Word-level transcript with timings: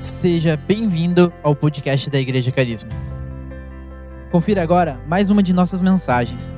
Seja 0.00 0.56
bem-vindo 0.56 1.32
ao 1.42 1.56
podcast 1.56 2.08
da 2.08 2.20
Igreja 2.20 2.52
Carisma. 2.52 2.88
Confira 4.30 4.62
agora 4.62 4.94
mais 5.08 5.28
uma 5.28 5.42
de 5.42 5.52
nossas 5.52 5.80
mensagens. 5.80 6.54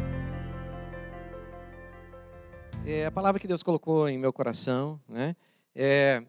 É, 2.84 3.06
a 3.06 3.10
palavra 3.10 3.40
que 3.40 3.48
Deus 3.48 3.62
colocou 3.62 4.06
em 4.10 4.18
meu 4.18 4.30
coração 4.30 5.00
né, 5.08 5.34
é 5.74 6.22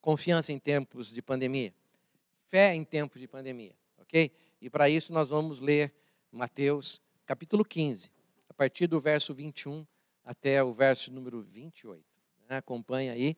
confiança 0.00 0.52
em 0.52 0.58
tempos 0.58 1.12
de 1.12 1.20
pandemia, 1.20 1.74
fé 2.46 2.76
em 2.76 2.84
tempos 2.84 3.20
de 3.20 3.26
pandemia, 3.26 3.74
ok? 3.98 4.30
E 4.60 4.70
para 4.70 4.88
isso 4.88 5.12
nós 5.12 5.30
vamos 5.30 5.58
ler 5.58 5.92
Mateus 6.30 7.02
capítulo 7.26 7.64
15, 7.64 8.08
a 8.48 8.54
partir 8.54 8.86
do 8.86 9.00
verso 9.00 9.34
21 9.34 9.84
até 10.24 10.62
o 10.62 10.72
verso 10.72 11.12
número 11.12 11.42
28. 11.42 12.04
Né? 12.48 12.58
Acompanha 12.58 13.14
aí, 13.14 13.36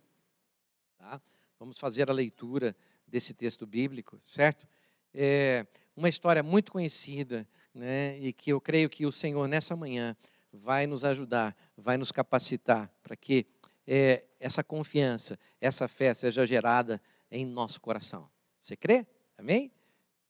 tá? 0.99 1.19
Vamos 1.59 1.79
fazer 1.79 2.11
a 2.11 2.13
leitura 2.13 2.77
desse 3.15 3.33
texto 3.33 3.65
bíblico, 3.65 4.21
certo? 4.25 4.67
É 5.15 5.65
uma 5.97 6.09
história 6.09 6.43
muito 6.43 6.73
conhecida, 6.73 7.49
né? 7.73 8.19
E 8.19 8.33
que 8.33 8.51
eu 8.51 8.61
creio 8.61 8.91
que 8.91 9.07
o 9.07 9.13
Senhor 9.13 9.47
nessa 9.47 9.77
manhã 9.77 10.17
vai 10.53 10.85
nos 10.85 11.05
ajudar, 11.05 11.57
vai 11.77 11.97
nos 11.97 12.11
capacitar 12.11 12.93
para 13.05 13.15
que 13.15 13.47
é, 13.87 14.25
essa 14.41 14.65
confiança, 14.65 15.39
essa 15.61 15.87
fé 15.87 16.13
seja 16.13 16.45
gerada 16.45 17.01
em 17.31 17.47
nosso 17.47 17.81
coração. 17.81 18.29
Você 18.61 18.77
crê? 18.77 19.07
Amém? 19.39 19.71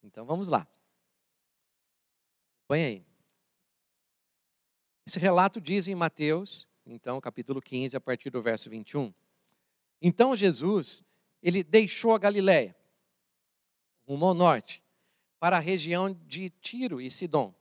Então 0.03 0.27
vamos 0.27 0.47
lá. 0.47 0.69
Põe 2.69 2.85
aí. 2.85 3.07
Esse 5.07 5.19
relato 5.19 5.59
diz 5.59 5.89
em 5.89 5.95
Mateus, 5.95 6.69
então, 6.85 7.19
capítulo 7.19 7.63
15, 7.63 7.97
a 7.97 8.01
partir 8.01 8.29
do 8.29 8.43
verso 8.43 8.69
21. 8.69 9.11
Então 10.03 10.37
Jesus 10.37 11.03
ele 11.45 11.63
deixou 11.63 12.15
a 12.15 12.19
Galiléia, 12.19 12.75
rumo 14.07 14.25
ao 14.25 14.33
norte, 14.33 14.83
para 15.39 15.59
a 15.59 15.61
região 15.61 16.11
de 16.11 16.49
Tiro 16.49 17.03
e 17.03 17.11
Sidom. 17.11 17.55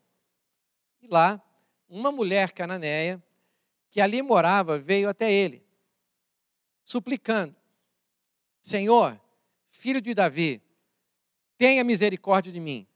E 1.01 1.07
lá, 1.07 1.43
uma 1.89 2.09
mulher 2.09 2.53
cananeia, 2.53 3.21
que 3.91 3.99
ali 3.99 4.21
morava, 4.21 4.79
veio 4.79 5.09
até 5.09 5.29
ele, 5.29 5.67
suplicando: 6.81 7.53
Senhor, 8.61 9.19
filho 9.69 9.99
de 9.99 10.13
Davi, 10.13 10.61
tenha 11.57 11.83
misericórdia 11.83 12.53
de 12.53 12.61
mim. 12.61 12.87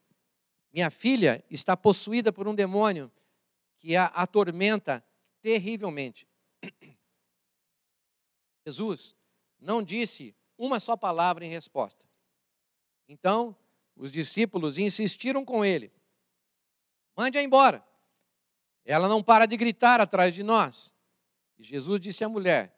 Minha 0.72 0.90
filha 0.90 1.44
está 1.50 1.76
possuída 1.76 2.32
por 2.32 2.48
um 2.48 2.56
demônio 2.56 3.12
que 3.78 3.94
a 3.98 4.06
atormenta 4.06 5.06
terrivelmente. 5.42 6.26
Jesus 8.66 9.18
não 9.60 9.84
disse 9.84 10.34
uma 10.58 10.80
só 10.80 10.98
palavra 10.98 11.46
em 11.46 11.50
resposta. 11.50 12.04
Então, 13.08 13.56
os 13.96 14.12
discípulos 14.12 14.78
insistiram 14.78 15.46
com 15.46 15.64
ele: 15.64 15.92
mande-a 17.16 17.44
embora. 17.44 17.86
Ela 18.86 19.08
não 19.08 19.22
para 19.22 19.46
de 19.46 19.58
gritar 19.58 20.00
atrás 20.00 20.34
de 20.34 20.44
nós. 20.44 20.94
E 21.58 21.64
Jesus 21.64 22.00
disse 22.00 22.24
à 22.24 22.30
mulher: 22.30 22.74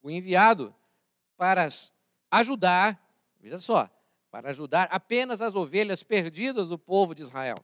fui 0.00 0.14
enviado 0.14 0.74
para 1.36 1.66
ajudar, 2.30 3.00
veja 3.38 3.58
só, 3.58 3.88
para 4.30 4.50
ajudar 4.50 4.88
apenas 4.90 5.40
as 5.40 5.54
ovelhas 5.54 6.02
perdidas 6.02 6.68
do 6.68 6.78
povo 6.78 7.14
de 7.14 7.22
Israel. 7.22 7.56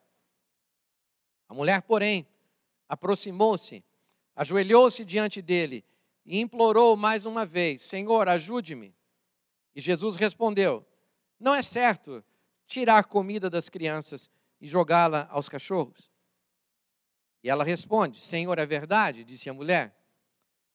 A 1.48 1.54
mulher, 1.54 1.82
porém, 1.82 2.26
aproximou-se, 2.88 3.84
ajoelhou-se 4.34 5.04
diante 5.04 5.40
dele 5.40 5.84
e 6.24 6.40
implorou 6.40 6.96
mais 6.96 7.26
uma 7.26 7.44
vez: 7.44 7.82
Senhor, 7.82 8.28
ajude-me. 8.28 8.95
E 9.76 9.80
Jesus 9.82 10.16
respondeu: 10.16 10.84
Não 11.38 11.54
é 11.54 11.62
certo 11.62 12.24
tirar 12.66 13.04
comida 13.04 13.50
das 13.50 13.68
crianças 13.68 14.30
e 14.58 14.66
jogá-la 14.66 15.28
aos 15.30 15.50
cachorros? 15.50 16.10
E 17.44 17.50
ela 17.50 17.62
responde: 17.62 18.22
Senhor, 18.22 18.58
é 18.58 18.64
verdade, 18.64 19.22
disse 19.22 19.50
a 19.50 19.54
mulher. 19.54 19.94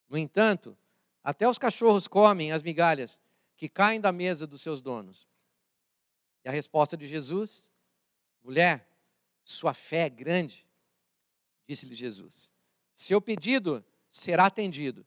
No 0.07 0.19
entanto, 0.19 0.77
até 1.23 1.49
os 1.49 1.57
cachorros 1.57 2.07
comem 2.07 2.51
as 2.51 2.61
migalhas 2.61 3.19
que 3.57 3.67
caem 3.67 3.99
da 3.99 4.11
mesa 4.11 4.45
dos 4.45 4.61
seus 4.61 4.81
donos. 4.81 5.27
E 6.45 6.49
a 6.49 6.51
resposta 6.51 6.95
de 6.95 7.07
Jesus: 7.07 7.71
Mulher, 8.43 8.87
sua 9.43 9.73
fé 9.73 10.05
é 10.05 10.09
grande, 10.09 10.67
disse-lhe 11.67 11.95
Jesus. 11.95 12.51
Seu 12.93 13.19
pedido 13.19 13.83
será 14.07 14.45
atendido. 14.45 15.03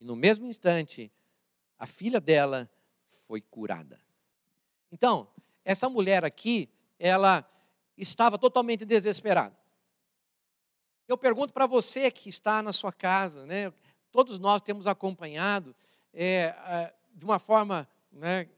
E 0.00 0.04
no 0.04 0.16
mesmo 0.16 0.46
instante, 0.46 1.12
a 1.78 1.86
filha 1.86 2.20
dela 2.20 2.68
foi 3.26 3.40
curada. 3.40 4.00
Então, 4.90 5.28
essa 5.64 5.88
mulher 5.88 6.24
aqui, 6.24 6.68
ela 6.98 7.48
estava 7.96 8.38
totalmente 8.38 8.84
desesperada. 8.84 9.56
Eu 11.08 11.16
pergunto 11.16 11.52
para 11.52 11.66
você 11.66 12.10
que 12.10 12.28
está 12.28 12.62
na 12.62 12.72
sua 12.72 12.92
casa, 12.92 13.46
né? 13.46 13.72
Todos 14.10 14.38
nós 14.38 14.62
temos 14.62 14.86
acompanhado 14.86 15.74
é, 16.12 16.92
de 17.12 17.24
uma 17.24 17.38
forma, 17.38 17.88
né, 18.10 18.48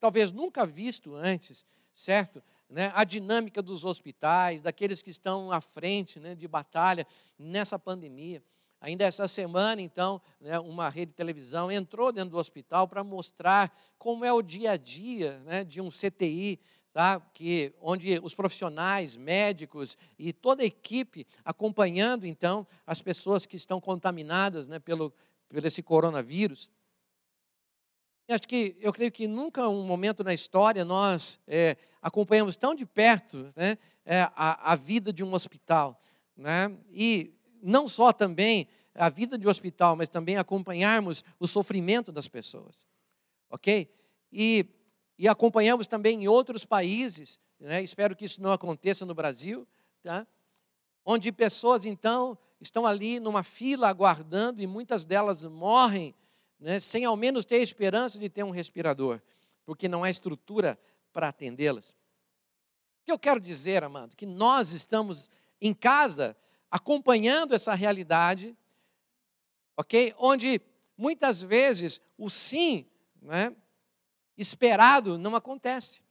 talvez 0.00 0.32
nunca 0.32 0.66
visto 0.66 1.14
antes, 1.14 1.64
certo? 1.94 2.42
Né, 2.68 2.92
a 2.94 3.04
dinâmica 3.04 3.62
dos 3.62 3.84
hospitais, 3.84 4.60
daqueles 4.60 5.00
que 5.00 5.10
estão 5.10 5.50
à 5.50 5.60
frente 5.60 6.20
né, 6.20 6.34
de 6.34 6.46
batalha 6.46 7.06
nessa 7.38 7.78
pandemia. 7.78 8.42
Ainda 8.80 9.04
essa 9.04 9.26
semana, 9.26 9.82
então, 9.82 10.22
né, 10.40 10.58
uma 10.60 10.88
rede 10.88 11.10
de 11.10 11.16
televisão 11.16 11.70
entrou 11.70 12.12
dentro 12.12 12.30
do 12.30 12.38
hospital 12.38 12.86
para 12.86 13.02
mostrar 13.02 13.76
como 13.98 14.24
é 14.24 14.32
o 14.32 14.40
dia 14.40 14.72
a 14.72 14.76
dia 14.76 15.40
né, 15.40 15.64
de 15.64 15.80
um 15.80 15.90
CTI, 15.90 16.60
tá, 16.92 17.20
que, 17.34 17.74
onde 17.80 18.20
os 18.22 18.34
profissionais, 18.34 19.16
médicos 19.16 19.96
e 20.16 20.32
toda 20.32 20.62
a 20.62 20.66
equipe 20.66 21.26
acompanhando, 21.44 22.24
então, 22.24 22.66
as 22.86 23.02
pessoas 23.02 23.46
que 23.46 23.56
estão 23.56 23.80
contaminadas 23.80 24.68
né, 24.68 24.78
pelo, 24.78 25.12
pelo 25.48 25.66
esse 25.66 25.82
coronavírus. 25.82 26.70
Acho 28.28 28.46
que, 28.46 28.76
eu 28.78 28.92
creio 28.92 29.10
que 29.10 29.26
nunca 29.26 29.68
um 29.68 29.84
momento 29.84 30.22
na 30.22 30.34
história 30.34 30.84
nós 30.84 31.40
é, 31.48 31.76
acompanhamos 32.00 32.56
tão 32.56 32.74
de 32.74 32.86
perto 32.86 33.48
né, 33.56 33.76
é, 34.04 34.20
a, 34.36 34.72
a 34.72 34.76
vida 34.76 35.12
de 35.12 35.24
um 35.24 35.32
hospital. 35.32 36.00
Né? 36.36 36.76
E 36.90 37.37
não 37.62 37.88
só 37.88 38.12
também 38.12 38.68
a 38.94 39.08
vida 39.08 39.38
de 39.38 39.46
hospital, 39.46 39.94
mas 39.96 40.08
também 40.08 40.36
acompanharmos 40.36 41.24
o 41.38 41.46
sofrimento 41.46 42.10
das 42.10 42.26
pessoas. 42.26 42.84
Ok? 43.48 43.88
E, 44.32 44.66
e 45.16 45.28
acompanhamos 45.28 45.86
também 45.86 46.24
em 46.24 46.28
outros 46.28 46.64
países, 46.64 47.38
né? 47.58 47.82
espero 47.82 48.16
que 48.16 48.24
isso 48.24 48.42
não 48.42 48.52
aconteça 48.52 49.06
no 49.06 49.14
Brasil, 49.14 49.66
tá? 50.02 50.26
onde 51.04 51.32
pessoas 51.32 51.84
então 51.84 52.36
estão 52.60 52.84
ali 52.84 53.20
numa 53.20 53.42
fila 53.42 53.88
aguardando 53.88 54.60
e 54.60 54.66
muitas 54.66 55.04
delas 55.04 55.44
morrem 55.44 56.14
né? 56.58 56.80
sem 56.80 57.04
ao 57.04 57.16
menos 57.16 57.44
ter 57.44 57.58
esperança 57.58 58.18
de 58.18 58.28
ter 58.28 58.42
um 58.42 58.50
respirador, 58.50 59.20
porque 59.64 59.88
não 59.88 60.02
há 60.02 60.10
estrutura 60.10 60.78
para 61.12 61.28
atendê-las. 61.28 61.90
O 61.90 61.94
que 63.06 63.12
eu 63.12 63.18
quero 63.18 63.40
dizer, 63.40 63.84
amado, 63.84 64.16
que 64.16 64.26
nós 64.26 64.72
estamos 64.72 65.30
em 65.60 65.72
casa 65.72 66.36
acompanhando 66.70 67.54
essa 67.54 67.74
realidade, 67.74 68.56
ok? 69.76 70.14
Onde 70.18 70.60
muitas 70.96 71.42
vezes 71.42 72.00
o 72.16 72.28
sim 72.28 72.86
né, 73.20 73.54
esperado 74.36 75.16
não 75.18 75.34
acontece. 75.34 76.02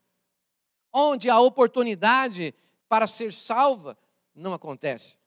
Onde 0.92 1.30
a 1.30 1.40
oportunidade 1.40 2.54
para 2.88 3.06
ser 3.06 3.34
salva 3.34 3.98
não 4.34 4.54
acontece. 4.54 5.18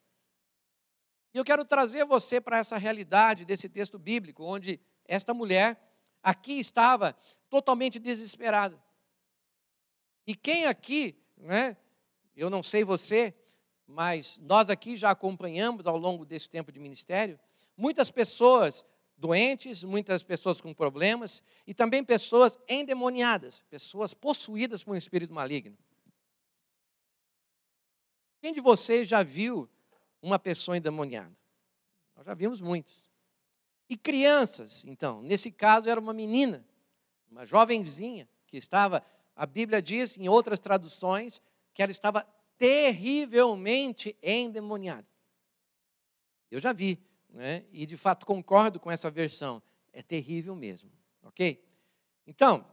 E 1.32 1.38
eu 1.38 1.44
quero 1.44 1.64
trazer 1.64 2.04
você 2.04 2.40
para 2.40 2.58
essa 2.58 2.76
realidade 2.76 3.44
desse 3.44 3.68
texto 3.68 3.98
bíblico, 3.98 4.42
onde 4.42 4.80
esta 5.04 5.32
mulher 5.32 5.80
aqui 6.22 6.58
estava 6.58 7.16
totalmente 7.48 7.98
desesperada. 7.98 8.80
E 10.26 10.34
quem 10.34 10.66
aqui, 10.66 11.16
né, 11.36 11.76
eu 12.36 12.50
não 12.50 12.62
sei 12.62 12.84
você, 12.84 13.34
mas 13.90 14.38
nós 14.40 14.70
aqui 14.70 14.96
já 14.96 15.10
acompanhamos 15.10 15.84
ao 15.86 15.96
longo 15.96 16.24
desse 16.24 16.48
tempo 16.48 16.70
de 16.70 16.78
ministério 16.78 17.38
muitas 17.76 18.10
pessoas 18.10 18.86
doentes, 19.16 19.84
muitas 19.84 20.22
pessoas 20.22 20.60
com 20.60 20.72
problemas 20.72 21.42
e 21.66 21.74
também 21.74 22.02
pessoas 22.02 22.58
endemoniadas, 22.68 23.62
pessoas 23.68 24.14
possuídas 24.14 24.82
por 24.82 24.92
um 24.92 24.96
espírito 24.96 25.34
maligno. 25.34 25.76
Quem 28.40 28.52
de 28.52 28.60
vocês 28.60 29.08
já 29.08 29.22
viu 29.22 29.68
uma 30.22 30.38
pessoa 30.38 30.76
endemoniada? 30.76 31.36
Nós 32.16 32.24
já 32.24 32.34
vimos 32.34 32.60
muitos. 32.60 33.10
E 33.88 33.96
crianças, 33.96 34.84
então, 34.86 35.20
nesse 35.20 35.50
caso 35.50 35.88
era 35.88 36.00
uma 36.00 36.14
menina, 36.14 36.64
uma 37.30 37.44
jovenzinha 37.44 38.28
que 38.46 38.56
estava, 38.56 39.04
a 39.34 39.44
Bíblia 39.44 39.82
diz 39.82 40.16
em 40.16 40.28
outras 40.28 40.60
traduções, 40.60 41.42
que 41.74 41.82
ela 41.82 41.90
estava 41.90 42.26
terrivelmente 42.60 44.14
endemoniado. 44.22 45.06
Eu 46.50 46.60
já 46.60 46.74
vi, 46.74 47.02
né? 47.30 47.64
e 47.72 47.86
de 47.86 47.96
fato 47.96 48.26
concordo 48.26 48.78
com 48.78 48.90
essa 48.90 49.10
versão. 49.10 49.62
É 49.94 50.02
terrível 50.02 50.54
mesmo, 50.54 50.92
ok? 51.22 51.64
Então, 52.26 52.64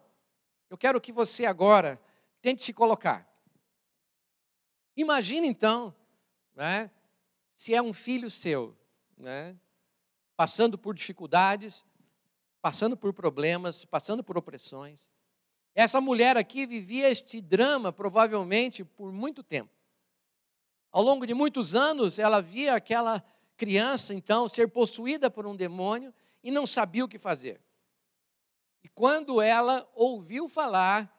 Eu 0.70 0.78
quero 0.78 1.00
que 1.00 1.14
você 1.14 1.46
agora 1.46 1.98
tente 2.42 2.62
se 2.62 2.74
colocar. 2.74 3.26
Imagine 4.98 5.48
então, 5.48 5.96
né, 6.54 6.92
se 7.56 7.74
é 7.74 7.82
um 7.82 7.94
filho 7.94 8.30
seu, 8.30 8.78
né, 9.18 9.56
passando 10.36 10.78
por 10.78 10.94
dificuldades, 10.94 11.86
passando 12.62 12.98
por 12.98 13.14
problemas, 13.14 13.86
passando 13.86 14.22
por 14.22 14.38
opressões. 14.38 15.08
Essa 15.74 16.02
mulher 16.02 16.36
aqui 16.36 16.66
vivia 16.66 17.10
este 17.10 17.40
drama 17.40 17.94
provavelmente 17.94 18.84
por 18.84 19.14
muito 19.14 19.42
tempo. 19.42 19.77
Ao 20.92 21.02
longo 21.02 21.26
de 21.26 21.34
muitos 21.34 21.76
anos, 21.76 22.18
ela 22.18 22.42
via 22.42 22.76
aquela 22.76 23.24
criança, 23.56 24.14
então, 24.14 24.48
ser 24.48 24.68
possuída 24.70 25.30
por 25.30 25.46
um 25.46 25.56
demônio 25.56 26.14
e 26.44 26.52
não 26.52 26.66
sabia 26.66 27.04
o 27.04 27.08
que 27.08 27.18
fazer. 27.18 27.60
E 28.84 28.88
quando 28.88 29.42
ela 29.42 29.90
ouviu 29.96 30.48
falar 30.48 31.14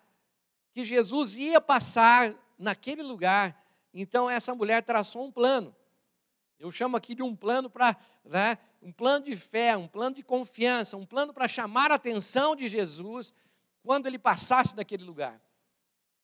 que 0.73 0.85
Jesus 0.85 1.35
ia 1.35 1.61
passar 1.61 2.35
naquele 2.57 3.03
lugar, 3.03 3.63
então 3.93 4.31
essa 4.31 4.55
mulher 4.55 4.83
traçou 4.83 5.25
um 5.25 5.33
plano. 5.33 5.75
Eu 6.59 6.71
chamo 6.71 6.97
aqui 6.97 7.15
de 7.15 7.23
um 7.23 7.37
plano 7.37 7.69
para, 7.69 7.97
né, 8.25 8.59
um 8.81 8.93
plano 8.93 9.25
de 9.25 9.37
fé, 9.37 9.77
um 9.77 9.87
plano 9.87 10.17
de 10.17 10.23
confiança, 10.23 10.97
um 10.97 11.07
plano 11.07 11.33
para 11.33 11.47
chamar 11.47 11.91
a 11.91 11.97
atenção 11.97 12.57
de 12.57 12.69
Jesus 12.69 13.35
quando 13.83 14.07
ele 14.07 14.19
passasse 14.19 14.77
naquele 14.77 15.05
lugar. 15.05 15.41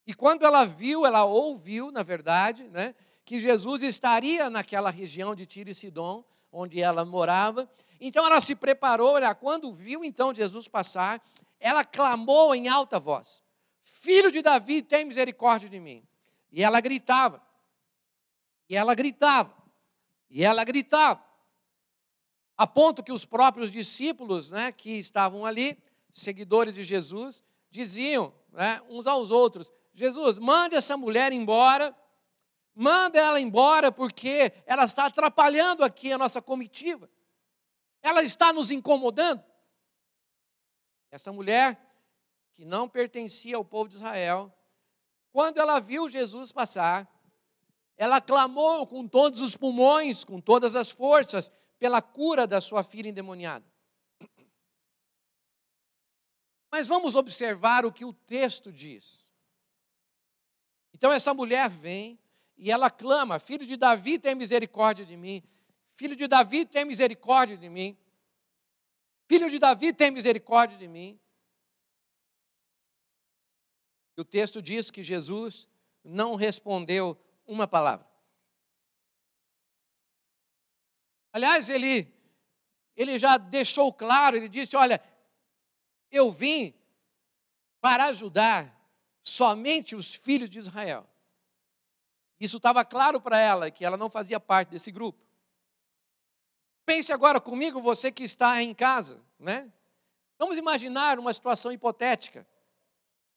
E 0.06 0.12
quando 0.12 0.44
ela 0.44 0.64
viu, 0.64 1.06
ela 1.06 1.24
ouviu, 1.24 1.90
na 1.90 2.02
verdade, 2.02 2.64
né, 2.64 2.94
que 3.24 3.40
Jesus 3.40 3.82
estaria 3.82 4.50
naquela 4.50 4.90
região 4.90 5.34
de 5.34 5.46
Tiro 5.46 5.70
e 5.70 5.74
Sidom, 5.74 6.24
onde 6.52 6.80
ela 6.80 7.04
morava. 7.04 7.68
Então 8.00 8.26
ela 8.26 8.40
se 8.40 8.54
preparou, 8.54 9.16
ela, 9.16 9.34
quando 9.34 9.72
viu 9.72 10.04
então 10.04 10.34
Jesus 10.34 10.68
passar, 10.68 11.22
ela 11.58 11.84
clamou 11.84 12.54
em 12.54 12.68
alta 12.68 13.00
voz: 13.00 13.42
Filho 13.82 14.30
de 14.30 14.42
Davi, 14.42 14.82
tem 14.82 15.04
misericórdia 15.04 15.68
de 15.68 15.80
mim. 15.80 16.06
E 16.52 16.62
ela 16.62 16.80
gritava. 16.80 17.42
E 18.68 18.76
ela 18.76 18.94
gritava. 18.94 19.54
E 20.28 20.44
ela 20.44 20.62
gritava. 20.64 21.24
A 22.56 22.66
ponto 22.66 23.02
que 23.02 23.12
os 23.12 23.24
próprios 23.24 23.72
discípulos, 23.72 24.50
né, 24.50 24.70
que 24.70 24.98
estavam 24.98 25.44
ali, 25.44 25.76
seguidores 26.12 26.74
de 26.74 26.84
Jesus, 26.84 27.42
diziam 27.70 28.32
né, 28.52 28.80
uns 28.88 29.06
aos 29.06 29.30
outros: 29.30 29.72
Jesus, 29.94 30.38
mande 30.38 30.76
essa 30.76 30.96
mulher 30.96 31.32
embora, 31.32 31.96
manda 32.74 33.18
ela 33.18 33.40
embora, 33.40 33.92
porque 33.92 34.52
ela 34.66 34.84
está 34.84 35.06
atrapalhando 35.06 35.84
aqui 35.84 36.12
a 36.12 36.18
nossa 36.18 36.42
comitiva, 36.42 37.08
ela 38.02 38.22
está 38.22 38.52
nos 38.52 38.70
incomodando. 38.70 39.42
Essa 41.10 41.32
mulher, 41.32 41.80
que 42.54 42.64
não 42.64 42.88
pertencia 42.88 43.56
ao 43.56 43.64
povo 43.64 43.88
de 43.88 43.96
Israel, 43.96 44.52
quando 45.32 45.58
ela 45.58 45.80
viu 45.80 46.08
Jesus 46.08 46.50
passar, 46.52 47.08
ela 47.96 48.20
clamou 48.20 48.86
com 48.86 49.06
todos 49.06 49.40
os 49.40 49.56
pulmões, 49.56 50.24
com 50.24 50.40
todas 50.40 50.74
as 50.74 50.90
forças, 50.90 51.50
pela 51.78 52.02
cura 52.02 52.46
da 52.46 52.60
sua 52.60 52.82
filha 52.82 53.08
endemoniada. 53.08 53.64
Mas 56.70 56.88
vamos 56.88 57.14
observar 57.14 57.86
o 57.86 57.92
que 57.92 58.04
o 58.04 58.12
texto 58.12 58.72
diz. 58.72 59.32
Então 60.92 61.12
essa 61.12 61.32
mulher 61.32 61.68
vem 61.68 62.18
e 62.56 62.70
ela 62.70 62.90
clama: 62.90 63.38
Filho 63.38 63.66
de 63.66 63.76
Davi, 63.76 64.18
tem 64.18 64.34
misericórdia 64.34 65.04
de 65.04 65.16
mim. 65.16 65.42
Filho 65.96 66.16
de 66.16 66.26
Davi, 66.26 66.66
tem 66.66 66.84
misericórdia 66.84 67.56
de 67.56 67.68
mim. 67.68 67.96
Filho 69.26 69.50
de 69.50 69.58
Davi, 69.58 69.92
tem 69.92 70.10
misericórdia 70.10 70.76
de 70.76 70.88
mim. 70.88 71.18
E 74.16 74.20
o 74.20 74.24
texto 74.24 74.62
diz 74.62 74.90
que 74.90 75.02
Jesus 75.02 75.68
não 76.02 76.34
respondeu 76.34 77.18
uma 77.46 77.66
palavra. 77.66 78.06
Aliás, 81.32 81.68
ele, 81.68 82.12
ele 82.96 83.18
já 83.18 83.36
deixou 83.36 83.92
claro, 83.92 84.36
ele 84.36 84.48
disse: 84.48 84.76
Olha, 84.76 85.02
eu 86.10 86.30
vim 86.30 86.74
para 87.80 88.06
ajudar 88.06 88.72
somente 89.22 89.96
os 89.96 90.14
filhos 90.14 90.48
de 90.48 90.58
Israel. 90.58 91.08
Isso 92.38 92.56
estava 92.56 92.84
claro 92.84 93.20
para 93.20 93.38
ela, 93.38 93.70
que 93.70 93.84
ela 93.84 93.96
não 93.96 94.10
fazia 94.10 94.40
parte 94.40 94.70
desse 94.70 94.90
grupo. 94.90 95.24
Pense 96.84 97.12
agora 97.12 97.40
comigo, 97.40 97.80
você 97.80 98.12
que 98.12 98.24
está 98.24 98.62
em 98.62 98.74
casa, 98.74 99.22
né? 99.38 99.72
Vamos 100.38 100.56
imaginar 100.56 101.18
uma 101.18 101.32
situação 101.32 101.72
hipotética. 101.72 102.46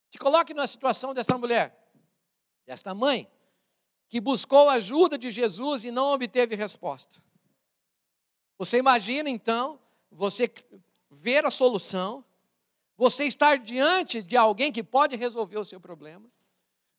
Se 0.10 0.18
coloque 0.18 0.54
na 0.54 0.68
situação 0.68 1.14
dessa 1.14 1.38
mulher, 1.38 1.78
desta 2.66 2.94
mãe, 2.94 3.30
que 4.10 4.20
buscou 4.20 4.70
a 4.70 4.74
ajuda 4.74 5.18
de 5.18 5.32
Jesus 5.32 5.84
e 5.84 5.92
não 5.92 6.14
obteve 6.14 6.56
resposta. 6.56 7.22
Você 8.58 8.78
imagina 8.78 9.30
então, 9.30 9.80
você 10.10 10.52
ver 11.10 11.46
a 11.46 11.52
solução, 11.52 12.26
você 12.96 13.26
estar 13.26 13.58
diante 13.58 14.22
de 14.22 14.36
alguém 14.36 14.72
que 14.72 14.84
pode 14.84 15.16
resolver 15.16 15.58
o 15.58 15.66
seu 15.66 15.80
problema, 15.80 16.30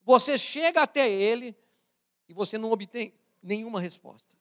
você 0.03 0.39
chega 0.39 0.81
até 0.81 1.09
ele 1.09 1.55
e 2.29 2.33
você 2.33 2.57
não 2.57 2.71
obtém 2.71 3.13
nenhuma 3.43 3.81
resposta. 3.81 4.37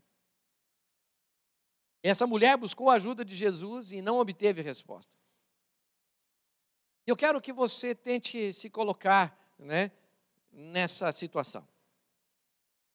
Essa 2.02 2.26
mulher 2.26 2.56
buscou 2.56 2.90
a 2.90 2.94
ajuda 2.94 3.25
de 3.25 3.35
Jesus 3.35 3.90
e 3.90 4.00
não 4.00 4.20
obteve 4.20 4.62
resposta. 4.62 5.12
Eu 7.05 7.17
quero 7.17 7.40
que 7.40 7.52
você 7.52 7.94
tente 7.94 8.52
se 8.52 8.70
colocar 8.70 9.37
né, 9.58 9.90
nessa 10.52 11.11
situação. 11.11 11.67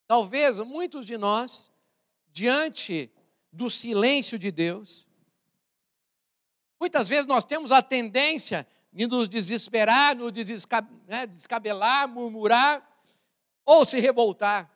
Talvez 0.08 0.60
muitos 0.60 1.06
de 1.06 1.18
nós, 1.18 1.70
diante 2.32 3.12
do 3.52 3.70
silêncio 3.70 4.40
de 4.40 4.52
Deus, 4.52 5.06
Muitas 6.84 7.08
vezes 7.08 7.26
nós 7.26 7.46
temos 7.46 7.72
a 7.72 7.82
tendência 7.82 8.68
de 8.92 9.08
nos 9.08 9.30
desesperar, 9.30 10.14
nos 10.18 10.34
né, 11.08 11.26
descabelar, 11.28 12.10
murmurar 12.10 12.86
ou 13.64 13.86
se 13.86 14.02
revoltar. 14.02 14.70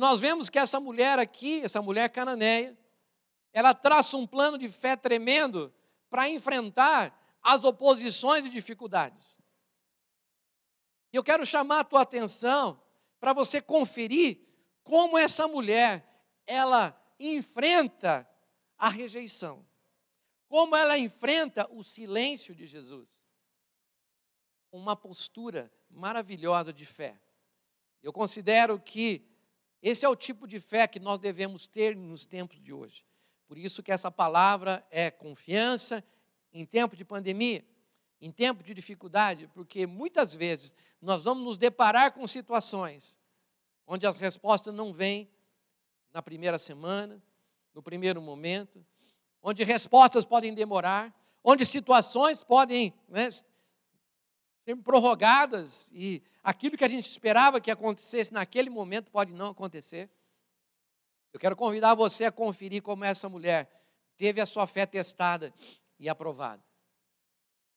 Nós 0.00 0.18
vemos 0.18 0.48
que 0.48 0.58
essa 0.58 0.80
mulher 0.80 1.18
aqui, 1.18 1.60
essa 1.60 1.82
mulher 1.82 2.08
cananeia, 2.08 2.74
ela 3.52 3.74
traça 3.74 4.16
um 4.16 4.26
plano 4.26 4.56
de 4.56 4.66
fé 4.66 4.96
tremendo 4.96 5.70
para 6.08 6.26
enfrentar 6.26 7.14
as 7.42 7.64
oposições 7.64 8.46
e 8.46 8.48
dificuldades. 8.48 9.38
E 11.12 11.16
eu 11.16 11.22
quero 11.22 11.44
chamar 11.44 11.80
a 11.80 11.84
tua 11.84 12.00
atenção 12.00 12.82
para 13.20 13.34
você 13.34 13.60
conferir 13.60 14.40
como 14.82 15.18
essa 15.18 15.46
mulher 15.46 16.02
ela 16.46 16.98
enfrenta 17.18 18.26
a 18.78 18.88
rejeição. 18.88 19.66
Como 20.48 20.74
ela 20.74 20.96
enfrenta 20.96 21.70
o 21.70 21.84
silêncio 21.84 22.54
de 22.54 22.66
Jesus. 22.66 23.22
Uma 24.72 24.96
postura 24.96 25.70
maravilhosa 25.90 26.72
de 26.72 26.86
fé. 26.86 27.20
Eu 28.02 28.14
considero 28.14 28.80
que 28.80 29.29
esse 29.82 30.04
é 30.04 30.08
o 30.08 30.16
tipo 30.16 30.46
de 30.46 30.60
fé 30.60 30.86
que 30.86 31.00
nós 31.00 31.18
devemos 31.18 31.66
ter 31.66 31.96
nos 31.96 32.24
tempos 32.24 32.60
de 32.60 32.72
hoje. 32.72 33.04
Por 33.46 33.56
isso 33.58 33.82
que 33.82 33.90
essa 33.90 34.10
palavra 34.10 34.86
é 34.90 35.10
confiança 35.10 36.04
em 36.52 36.64
tempo 36.64 36.94
de 36.94 37.04
pandemia, 37.04 37.64
em 38.20 38.30
tempo 38.30 38.62
de 38.62 38.74
dificuldade, 38.74 39.48
porque 39.54 39.86
muitas 39.86 40.34
vezes 40.34 40.74
nós 41.00 41.22
vamos 41.22 41.44
nos 41.44 41.58
deparar 41.58 42.12
com 42.12 42.26
situações 42.26 43.18
onde 43.86 44.06
as 44.06 44.18
respostas 44.18 44.72
não 44.72 44.92
vêm 44.92 45.28
na 46.12 46.22
primeira 46.22 46.58
semana, 46.58 47.20
no 47.74 47.82
primeiro 47.82 48.20
momento, 48.20 48.84
onde 49.42 49.64
respostas 49.64 50.24
podem 50.24 50.54
demorar, 50.54 51.12
onde 51.42 51.64
situações 51.64 52.42
podem 52.42 52.94
né, 53.08 53.30
ser 53.30 54.76
prorrogadas 54.84 55.88
e 55.92 56.22
aquilo 56.42 56.76
que 56.76 56.84
a 56.84 56.88
gente 56.88 57.08
esperava 57.08 57.60
que 57.60 57.70
acontecesse 57.70 58.32
naquele 58.32 58.70
momento 58.70 59.10
pode 59.10 59.32
não 59.32 59.50
acontecer. 59.50 60.08
Eu 61.32 61.38
quero 61.38 61.54
convidar 61.54 61.94
você 61.94 62.24
a 62.24 62.32
conferir 62.32 62.82
como 62.82 63.04
essa 63.04 63.28
mulher 63.28 63.68
teve 64.16 64.40
a 64.40 64.46
sua 64.46 64.66
fé 64.66 64.84
testada 64.84 65.52
e 65.98 66.08
aprovada. 66.08 66.62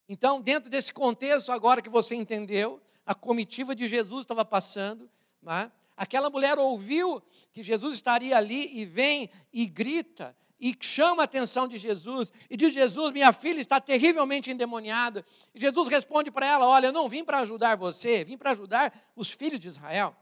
Então, 0.10 0.42
dentro 0.42 0.70
desse 0.70 0.92
contexto, 0.92 1.52
agora 1.52 1.82
que 1.82 1.90
você 1.90 2.16
entendeu, 2.16 2.82
a 3.06 3.16
comitiva 3.16 3.76
de 3.76 3.88
Jesus 3.88 4.24
estava 4.24 4.44
passando, 4.44 5.10
né? 5.42 5.72
Aquela 5.96 6.30
mulher 6.30 6.58
ouviu 6.58 7.22
que 7.52 7.62
Jesus 7.62 7.96
estaria 7.96 8.36
ali 8.36 8.78
e 8.78 8.86
vem 8.86 9.30
e 9.52 9.66
grita 9.66 10.36
e 10.64 10.74
chama 10.80 11.24
a 11.24 11.26
atenção 11.26 11.68
de 11.68 11.78
Jesus 11.78 12.32
e 12.50 12.56
diz: 12.56 12.74
Jesus, 12.74 13.12
minha 13.12 13.34
filha 13.34 13.60
está 13.60 13.82
terrivelmente 13.82 14.50
endemoniada. 14.50 15.26
E 15.54 15.60
Jesus 15.60 15.90
responde 15.90 16.32
para 16.32 16.46
ela: 16.46 16.66
Olha, 16.66 16.88
eu 16.88 16.94
não 16.94 17.10
vim 17.10 17.22
para 17.26 17.40
ajudar 17.40 17.76
você, 17.76 18.24
vim 18.24 18.38
para 18.38 18.52
ajudar 18.52 19.12
os 19.14 19.30
filhos 19.30 19.60
de 19.60 19.68
Israel. 19.68 20.16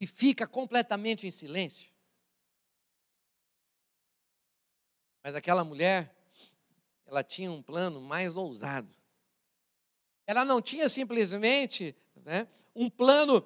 E 0.00 0.06
fica 0.06 0.46
completamente 0.46 1.26
em 1.26 1.30
silêncio. 1.32 1.90
Mas 5.24 5.34
aquela 5.34 5.64
mulher, 5.64 6.14
ela 7.04 7.24
tinha 7.24 7.50
um 7.50 7.60
plano 7.60 8.00
mais 8.00 8.36
ousado. 8.36 8.94
Ela 10.24 10.44
não 10.44 10.62
tinha 10.62 10.88
simplesmente 10.88 11.96
né, 12.14 12.46
um 12.76 12.88
plano 12.88 13.44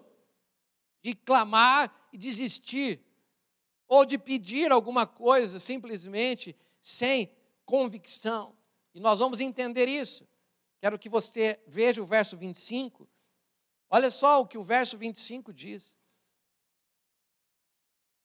de 1.00 1.14
clamar 1.14 2.08
e 2.12 2.18
desistir, 2.18 3.00
ou 3.92 4.06
de 4.06 4.16
pedir 4.16 4.72
alguma 4.72 5.06
coisa 5.06 5.58
simplesmente 5.58 6.56
sem 6.80 7.30
convicção. 7.66 8.56
E 8.94 8.98
nós 8.98 9.18
vamos 9.18 9.38
entender 9.38 9.86
isso. 9.86 10.26
Quero 10.80 10.98
que 10.98 11.10
você 11.10 11.60
veja 11.66 12.00
o 12.00 12.06
verso 12.06 12.34
25. 12.34 13.06
Olha 13.90 14.10
só 14.10 14.40
o 14.40 14.46
que 14.46 14.56
o 14.56 14.64
verso 14.64 14.96
25 14.96 15.52
diz. 15.52 15.94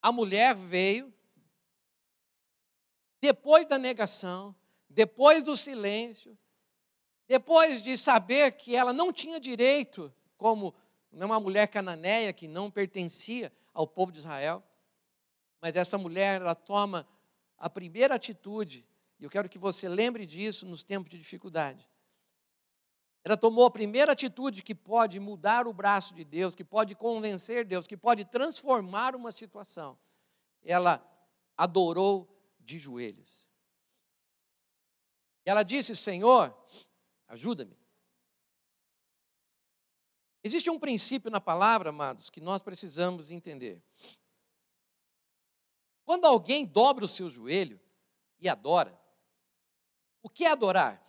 A 0.01 0.09
mulher 0.09 0.55
veio, 0.55 1.13
depois 3.19 3.67
da 3.67 3.77
negação, 3.77 4.55
depois 4.89 5.43
do 5.43 5.57
silêncio, 5.57 6.39
depois 7.27 7.81
de 7.81 7.97
saber 7.97 8.53
que 8.53 8.73
ela 8.73 8.93
não 8.93 9.11
tinha 9.11 9.37
direito, 9.37 10.13
como 10.37 10.73
uma 11.11 11.41
mulher 11.41 11.67
cananeia 11.67 12.31
que 12.31 12.47
não 12.47 12.71
pertencia 12.71 13.51
ao 13.73 13.85
povo 13.85 14.13
de 14.13 14.19
Israel, 14.19 14.63
mas 15.61 15.75
essa 15.75 15.97
mulher, 15.97 16.41
ela 16.41 16.55
toma 16.55 17.07
a 17.57 17.69
primeira 17.69 18.15
atitude, 18.15 18.85
e 19.19 19.23
eu 19.23 19.29
quero 19.29 19.49
que 19.49 19.57
você 19.57 19.89
lembre 19.89 20.25
disso 20.25 20.65
nos 20.65 20.83
tempos 20.83 21.09
de 21.09 21.17
dificuldade. 21.17 21.87
Ela 23.23 23.35
tomou 23.35 23.65
a 23.65 23.71
primeira 23.71 24.13
atitude 24.13 24.63
que 24.63 24.73
pode 24.73 25.19
mudar 25.19 25.67
o 25.67 25.73
braço 25.73 26.13
de 26.13 26.23
Deus, 26.23 26.55
que 26.55 26.63
pode 26.63 26.95
convencer 26.95 27.65
Deus, 27.65 27.85
que 27.85 27.97
pode 27.97 28.23
transformar 28.23 29.15
uma 29.15 29.31
situação. 29.31 29.99
Ela 30.63 31.05
adorou 31.57 32.25
de 32.59 32.79
joelhos. 32.79 33.45
Ela 35.43 35.63
disse: 35.63 35.95
Senhor, 35.95 36.55
ajuda-me. 37.27 37.77
Existe 40.43 40.69
um 40.69 40.79
princípio 40.79 41.29
na 41.29 41.41
palavra, 41.41 41.89
amados, 41.89 42.29
que 42.29 42.39
nós 42.39 42.61
precisamos 42.61 43.31
entender. 43.31 43.83
Quando 46.07 46.23
alguém 46.23 46.65
dobra 46.65 47.03
o 47.03 47.07
seu 47.07 47.29
joelho 47.29 47.77
e 48.39 48.47
adora, 48.47 48.97
o 50.23 50.29
que 50.29 50.45
é 50.45 50.49
adorar? 50.49 51.05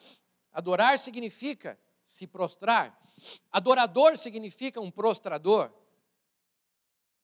Adorar 0.53 0.99
significa 0.99 1.79
se 2.05 2.27
prostrar. 2.27 3.01
Adorador 3.49 4.19
significa 4.19 4.81
um 4.81 4.91
prostrador. 4.91 5.73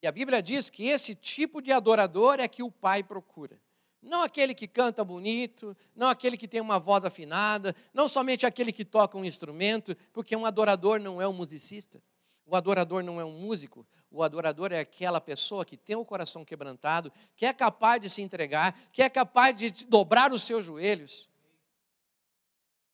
E 0.00 0.06
a 0.06 0.12
Bíblia 0.12 0.40
diz 0.40 0.70
que 0.70 0.86
esse 0.86 1.16
tipo 1.16 1.60
de 1.60 1.72
adorador 1.72 2.38
é 2.38 2.46
que 2.46 2.62
o 2.62 2.70
Pai 2.70 3.02
procura. 3.02 3.60
Não 4.00 4.22
aquele 4.22 4.54
que 4.54 4.68
canta 4.68 5.04
bonito, 5.04 5.76
não 5.96 6.06
aquele 6.06 6.36
que 6.36 6.46
tem 6.46 6.60
uma 6.60 6.78
voz 6.78 7.04
afinada, 7.04 7.74
não 7.92 8.08
somente 8.08 8.46
aquele 8.46 8.72
que 8.72 8.84
toca 8.84 9.18
um 9.18 9.24
instrumento, 9.24 9.96
porque 10.12 10.36
um 10.36 10.46
adorador 10.46 11.00
não 11.00 11.20
é 11.20 11.26
um 11.26 11.32
musicista. 11.32 12.00
O 12.46 12.54
adorador 12.54 13.02
não 13.02 13.20
é 13.20 13.24
um 13.24 13.38
músico, 13.38 13.86
o 14.10 14.22
adorador 14.22 14.72
é 14.72 14.80
aquela 14.80 15.20
pessoa 15.20 15.64
que 15.64 15.76
tem 15.76 15.96
o 15.96 16.04
coração 16.04 16.44
quebrantado, 16.44 17.12
que 17.34 17.44
é 17.44 17.52
capaz 17.52 18.00
de 18.00 18.08
se 18.08 18.22
entregar, 18.22 18.78
que 18.92 19.02
é 19.02 19.08
capaz 19.10 19.56
de 19.56 19.86
dobrar 19.86 20.32
os 20.32 20.44
seus 20.44 20.64
joelhos, 20.64 21.28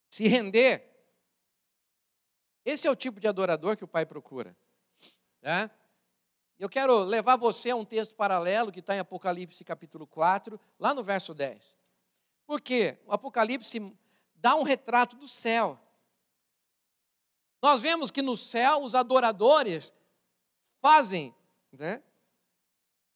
se 0.09 0.27
render. 0.27 0.83
Esse 2.65 2.87
é 2.87 2.91
o 2.91 2.95
tipo 2.95 3.19
de 3.19 3.27
adorador 3.27 3.77
que 3.77 3.83
o 3.83 3.87
Pai 3.87 4.05
procura. 4.05 4.55
Né? 5.41 5.69
Eu 6.57 6.69
quero 6.69 7.03
levar 7.03 7.35
você 7.35 7.71
a 7.71 7.75
um 7.75 7.83
texto 7.83 8.15
paralelo 8.15 8.71
que 8.71 8.79
está 8.79 8.95
em 8.95 8.99
Apocalipse 8.99 9.63
capítulo 9.63 10.05
4, 10.05 10.59
lá 10.79 10.93
no 10.93 11.03
verso 11.03 11.33
10. 11.33 11.75
Porque 12.45 12.97
o 13.05 13.13
Apocalipse 13.13 13.93
dá 14.35 14.55
um 14.55 14.63
retrato 14.63 15.15
do 15.15 15.27
céu. 15.27 15.79
Nós 17.61 17.81
vemos 17.81 18.09
que 18.09 18.21
no 18.21 18.35
céu 18.35 18.83
os 18.83 18.95
adoradores 18.95 19.93
fazem 20.79 21.35
né, 21.71 22.01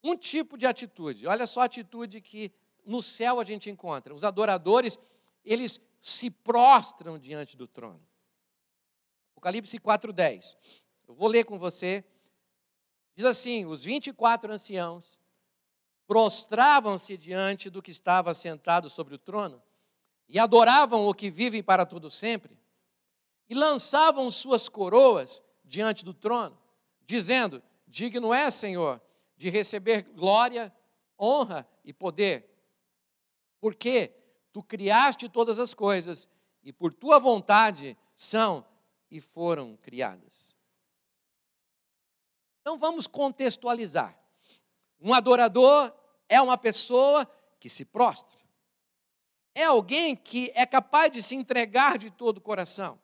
um 0.03 0.15
tipo 0.15 0.57
de 0.57 0.65
atitude. 0.65 1.27
Olha 1.27 1.47
só 1.47 1.61
a 1.61 1.65
atitude 1.65 2.21
que 2.21 2.51
no 2.85 3.01
céu 3.01 3.39
a 3.39 3.43
gente 3.43 3.69
encontra. 3.69 4.13
Os 4.13 4.23
adoradores, 4.23 4.99
eles 5.43 5.81
se 6.01 6.29
prostram 6.29 7.17
diante 7.17 7.57
do 7.57 7.67
trono. 7.67 8.05
Apocalipse 9.31 9.79
4:10. 9.79 10.55
Eu 11.07 11.15
vou 11.15 11.27
ler 11.27 11.45
com 11.45 11.57
você 11.57 12.03
Diz 13.15 13.25
assim: 13.25 13.65
os 13.65 13.83
24 13.83 14.51
anciãos 14.51 15.17
prostravam-se 16.05 17.17
diante 17.17 17.69
do 17.69 17.81
que 17.81 17.89
estava 17.89 18.33
sentado 18.33 18.89
sobre 18.89 19.15
o 19.15 19.17
trono 19.17 19.63
e 20.27 20.37
adoravam 20.37 21.07
o 21.07 21.13
que 21.13 21.31
vivem 21.31 21.63
para 21.63 21.85
todo 21.85 22.11
sempre 22.11 22.55
e 23.49 23.53
lançavam 23.53 24.29
suas 24.31 24.67
coroas 24.67 25.41
diante 25.63 26.03
do 26.03 26.13
trono, 26.13 26.57
dizendo: 27.05 27.61
Digno 27.87 28.33
é, 28.33 28.49
Senhor, 28.49 29.01
de 29.37 29.49
receber 29.49 30.03
glória, 30.03 30.73
honra 31.19 31.67
e 31.83 31.93
poder, 31.93 32.49
porque 33.59 34.13
tu 34.51 34.63
criaste 34.63 35.29
todas 35.29 35.59
as 35.59 35.73
coisas 35.73 36.27
e 36.63 36.71
por 36.71 36.93
tua 36.93 37.19
vontade 37.19 37.97
são 38.15 38.65
e 39.11 39.19
foram 39.19 39.77
criadas. 39.77 40.55
Então 42.61 42.77
vamos 42.77 43.05
contextualizar. 43.05 44.17
Um 44.99 45.13
adorador 45.13 45.93
é 46.27 46.41
uma 46.41 46.57
pessoa 46.57 47.29
que 47.59 47.69
se 47.69 47.85
prostra. 47.85 48.39
É 49.53 49.65
alguém 49.65 50.15
que 50.15 50.51
é 50.55 50.65
capaz 50.65 51.11
de 51.11 51.21
se 51.21 51.35
entregar 51.35 51.97
de 51.97 52.09
todo 52.09 52.39
o 52.39 52.41
coração. 52.41 52.99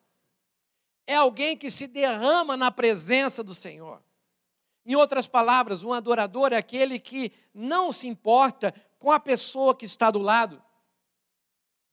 É 1.11 1.15
alguém 1.15 1.57
que 1.57 1.69
se 1.69 1.87
derrama 1.87 2.55
na 2.55 2.71
presença 2.71 3.43
do 3.43 3.53
Senhor. 3.53 4.01
Em 4.85 4.95
outras 4.95 5.27
palavras, 5.27 5.83
um 5.83 5.91
adorador 5.91 6.53
é 6.53 6.55
aquele 6.55 6.97
que 6.97 7.33
não 7.53 7.91
se 7.91 8.07
importa 8.07 8.73
com 8.97 9.11
a 9.11 9.19
pessoa 9.19 9.75
que 9.75 9.83
está 9.83 10.09
do 10.09 10.19
lado. 10.19 10.63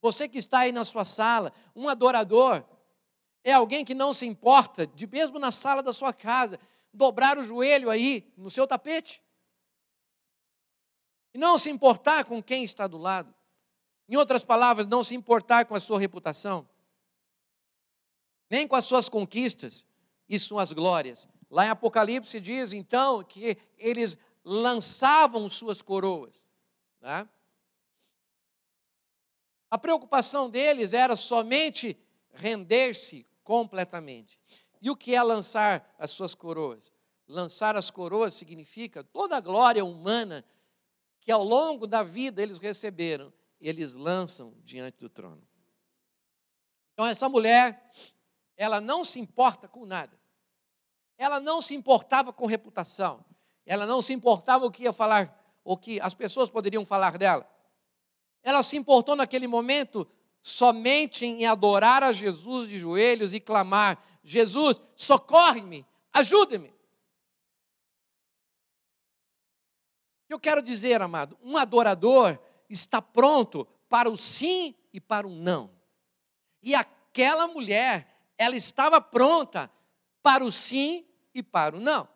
Você 0.01 0.29
que 0.29 0.39
está 0.39 0.61
aí 0.61 0.71
na 0.71 0.85
sua 0.85 1.05
sala, 1.05 1.53
um 1.75 1.89
adorador 1.89 2.63
é 3.43 3.53
alguém 3.53 3.85
que 3.85 3.93
não 3.93 4.15
se 4.15 4.25
importa, 4.25 4.87
de 4.87 5.05
mesmo 5.09 5.37
na 5.37 5.51
sala 5.51 5.83
da 5.83 5.93
sua 5.93 6.13
casa, 6.13 6.57
dobrar 6.95 7.39
o 7.39 7.45
joelho 7.45 7.91
aí 7.91 8.33
no 8.37 8.53
seu 8.53 8.69
tapete. 8.69 9.21
E 11.35 11.39
não 11.39 11.59
se 11.59 11.71
importar 11.71 12.25
com 12.25 12.41
quem 12.41 12.63
está 12.63 12.87
do 12.87 12.99
lado. 12.99 13.35
Em 14.09 14.15
outras 14.15 14.45
palavras, 14.45 14.87
não 14.87 15.03
se 15.03 15.17
importar 15.17 15.65
com 15.65 15.75
a 15.75 15.81
sua 15.81 15.99
reputação, 15.99 16.69
nem 18.50 18.67
com 18.67 18.76
as 18.76 18.85
suas 18.85 19.09
conquistas 19.09 19.85
e 20.28 20.38
suas 20.38 20.73
glórias. 20.73 21.28
Lá 21.50 21.67
em 21.67 21.71
Apocalipse 21.71 22.40
diz 22.40 22.73
então 22.73 23.23
que 23.23 23.57
eles 23.78 24.17
lançavam 24.45 25.49
suas 25.49 25.83
coroas. 25.83 26.47
Né? 27.00 27.28
A 29.71 29.78
preocupação 29.78 30.49
deles 30.49 30.93
era 30.93 31.17
somente 31.17 31.97
render-se 32.33 33.26
completamente. 33.43 34.38
E 34.81 34.90
o 34.90 34.97
que 34.97 35.14
é 35.14 35.23
lançar 35.23 35.95
as 35.99 36.11
suas 36.11 36.35
coroas? 36.35 36.93
Lançar 37.26 37.76
as 37.76 37.90
coroas 37.90 38.35
significa 38.35 39.05
toda 39.05 39.37
a 39.37 39.40
glória 39.40 39.85
humana 39.85 40.45
que 41.21 41.33
ao 41.33 41.45
longo 41.45 41.87
da 41.87 42.02
vida 42.02 42.43
eles 42.43 42.59
receberam, 42.59 43.33
eles 43.61 43.95
lançam 43.95 44.55
diante 44.64 44.99
do 44.99 45.11
trono. 45.11 45.47
Então, 46.95 47.07
essa 47.07 47.28
mulher, 47.28 47.93
ela 48.59 48.81
não 48.81 49.05
se 49.05 49.21
importa 49.21 49.69
com 49.69 49.87
nada. 49.87 50.19
Ela 51.17 51.38
não 51.38 51.62
se 51.62 51.75
importava 51.75 52.33
com 52.33 52.45
reputação. 52.45 53.25
Ela 53.65 53.87
não 53.87 54.03
se 54.03 54.12
importava 54.12 54.67
o 54.67 54.71
que 54.71 54.83
ia 54.83 54.93
falar, 54.93 55.61
o 55.62 55.77
que 55.77 56.00
as 56.00 56.12
pessoas 56.12 56.50
poderiam 56.50 56.85
falar 56.85 57.17
dela. 57.17 57.49
Ela 58.43 58.62
se 58.62 58.77
importou 58.77 59.15
naquele 59.15 59.47
momento 59.47 60.07
somente 60.43 61.25
em 61.25 61.47
adorar 61.47 62.03
a 62.03 62.12
Jesus 62.12 62.69
de 62.69 62.79
joelhos 62.79 63.33
e 63.33 63.41
clamar: 63.41 64.03
Jesus, 64.25 64.81
socorre-me, 64.97 65.87
ajude-me. 66.12 66.75
Eu 70.29 70.41
quero 70.41 70.61
dizer, 70.61 71.00
amado, 71.00 71.38
um 71.43 71.57
adorador 71.57 72.38
está 72.69 73.00
pronto 73.00 73.67
para 73.88 74.11
o 74.11 74.17
sim 74.17 74.75
e 74.93 75.00
para 75.00 75.27
o 75.27 75.31
não. 75.31 75.71
E 76.62 76.75
aquela 76.75 77.47
mulher, 77.47 78.18
ela 78.38 78.57
estava 78.57 79.00
pronta 79.00 79.71
para 80.23 80.45
o 80.45 80.52
sim 80.52 81.04
e 81.35 81.42
para 81.42 81.76
o 81.76 81.80
não. 81.80 82.09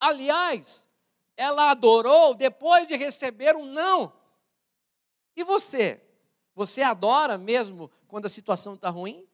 Aliás, 0.00 0.88
ela 1.36 1.70
adorou 1.70 2.34
depois 2.34 2.88
de 2.88 2.96
receber 2.96 3.54
um 3.54 3.66
não. 3.66 4.12
E 5.36 5.44
você? 5.44 6.02
Você 6.54 6.80
adora 6.80 7.36
mesmo 7.36 7.90
quando 8.08 8.24
a 8.24 8.30
situação 8.30 8.74
está 8.74 8.88
ruim? 8.88 9.28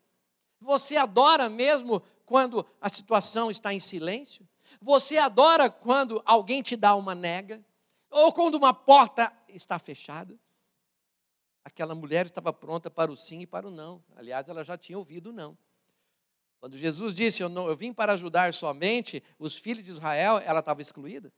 Você 0.61 0.97
adora 0.97 1.49
mesmo 1.49 2.03
quando 2.27 2.67
a 2.81 2.89
situação 2.89 3.51
está 3.51 3.73
em 3.73 3.81
silêncio? 3.81 4.47
Você 4.81 5.19
adora 5.19 5.71
quando 5.71 6.21
alguém 6.25 6.63
te 6.63 6.77
dá 6.77 6.95
uma 6.95 7.15
nega? 7.15 7.65
Ou 8.11 8.33
quando 8.33 8.57
uma 8.57 8.75
porta 8.75 9.33
está 9.49 9.79
fechada? 9.79 10.37
Aquela 11.65 11.95
mulher 11.95 12.27
estava 12.27 12.53
pronta 12.53 12.91
para 12.91 13.11
o 13.11 13.17
sim 13.17 13.41
e 13.41 13.47
para 13.47 13.67
o 13.67 13.71
não. 13.71 14.03
Aliás, 14.17 14.49
ela 14.49 14.65
já 14.65 14.77
tinha 14.77 14.99
ouvido 14.99 15.31
o 15.31 15.33
não. 15.33 15.57
Quando 16.61 16.79
Jesus 16.79 17.15
disse, 17.15 17.43
eu, 17.43 17.49
não, 17.49 17.67
eu 17.67 17.75
vim 17.75 17.93
para 17.93 18.13
ajudar 18.13 18.55
somente 18.55 19.23
os 19.39 19.57
filhos 19.57 19.85
de 19.85 19.91
Israel, 19.91 20.39
ela 20.39 20.61
estava 20.61 20.81
excluída. 20.81 21.33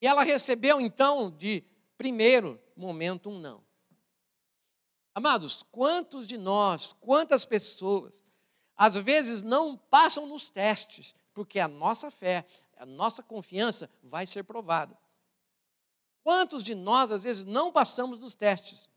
E 0.00 0.06
ela 0.06 0.22
recebeu, 0.22 0.80
então, 0.80 1.30
de 1.30 1.64
primeiro 1.96 2.60
momento, 2.76 3.30
um 3.30 3.38
não. 3.38 3.64
Amados, 5.14 5.62
quantos 5.70 6.26
de 6.26 6.38
nós, 6.38 6.92
quantas 6.94 7.44
pessoas, 7.44 8.24
às 8.76 8.96
vezes 8.96 9.42
não 9.42 9.76
passam 9.76 10.26
nos 10.26 10.48
testes, 10.50 11.14
porque 11.34 11.60
a 11.60 11.68
nossa 11.68 12.10
fé, 12.10 12.46
a 12.76 12.86
nossa 12.86 13.22
confiança 13.22 13.90
vai 14.02 14.26
ser 14.26 14.42
provada. 14.44 14.96
Quantos 16.22 16.62
de 16.62 16.74
nós, 16.74 17.10
às 17.10 17.22
vezes, 17.22 17.44
não 17.44 17.72
passamos 17.72 18.18
nos 18.18 18.34
testes, 18.34 18.88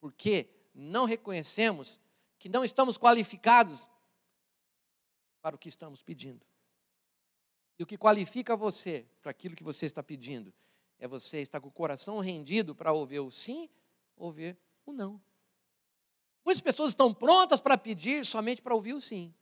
porque 0.00 0.48
não 0.74 1.04
reconhecemos 1.04 2.00
que 2.38 2.48
não 2.48 2.64
estamos 2.64 2.96
qualificados 2.96 3.88
para 5.40 5.54
o 5.54 5.58
que 5.58 5.68
estamos 5.68 6.02
pedindo. 6.02 6.44
E 7.78 7.82
o 7.82 7.86
que 7.86 7.98
qualifica 7.98 8.56
você 8.56 9.06
para 9.20 9.30
aquilo 9.30 9.54
que 9.54 9.64
você 9.64 9.86
está 9.86 10.02
pedindo 10.02 10.52
é 10.98 11.06
você 11.06 11.40
estar 11.40 11.60
com 11.60 11.68
o 11.68 11.72
coração 11.72 12.20
rendido 12.20 12.74
para 12.74 12.92
ouvir 12.92 13.20
o 13.20 13.30
sim, 13.30 13.68
ouvir 14.16 14.56
o 14.84 14.92
não. 14.92 15.20
Muitas 16.44 16.62
pessoas 16.62 16.92
estão 16.92 17.12
prontas 17.12 17.60
para 17.60 17.76
pedir 17.76 18.24
somente 18.24 18.62
para 18.62 18.74
ouvir 18.74 18.94
o 18.94 19.00
sim. 19.00 19.34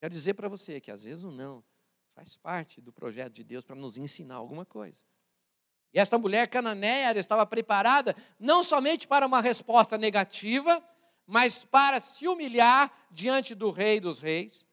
Quero 0.00 0.14
dizer 0.14 0.34
para 0.34 0.48
você 0.48 0.80
que 0.80 0.90
às 0.90 1.02
vezes 1.02 1.24
o 1.24 1.30
não 1.30 1.62
faz 2.14 2.36
parte 2.36 2.80
do 2.80 2.92
projeto 2.92 3.34
de 3.34 3.44
Deus 3.44 3.64
para 3.64 3.76
nos 3.76 3.96
ensinar 3.96 4.36
alguma 4.36 4.64
coisa. 4.64 5.04
E 5.92 5.98
esta 5.98 6.18
mulher 6.18 6.48
cananeia 6.48 7.16
estava 7.18 7.46
preparada 7.46 8.14
não 8.38 8.62
somente 8.62 9.06
para 9.06 9.26
uma 9.26 9.40
resposta 9.40 9.96
negativa, 9.96 10.82
mas 11.26 11.64
para 11.64 12.00
se 12.00 12.26
humilhar 12.26 12.92
diante 13.10 13.54
do 13.54 13.70
Rei 13.70 14.00
dos 14.00 14.18
Reis. 14.18 14.66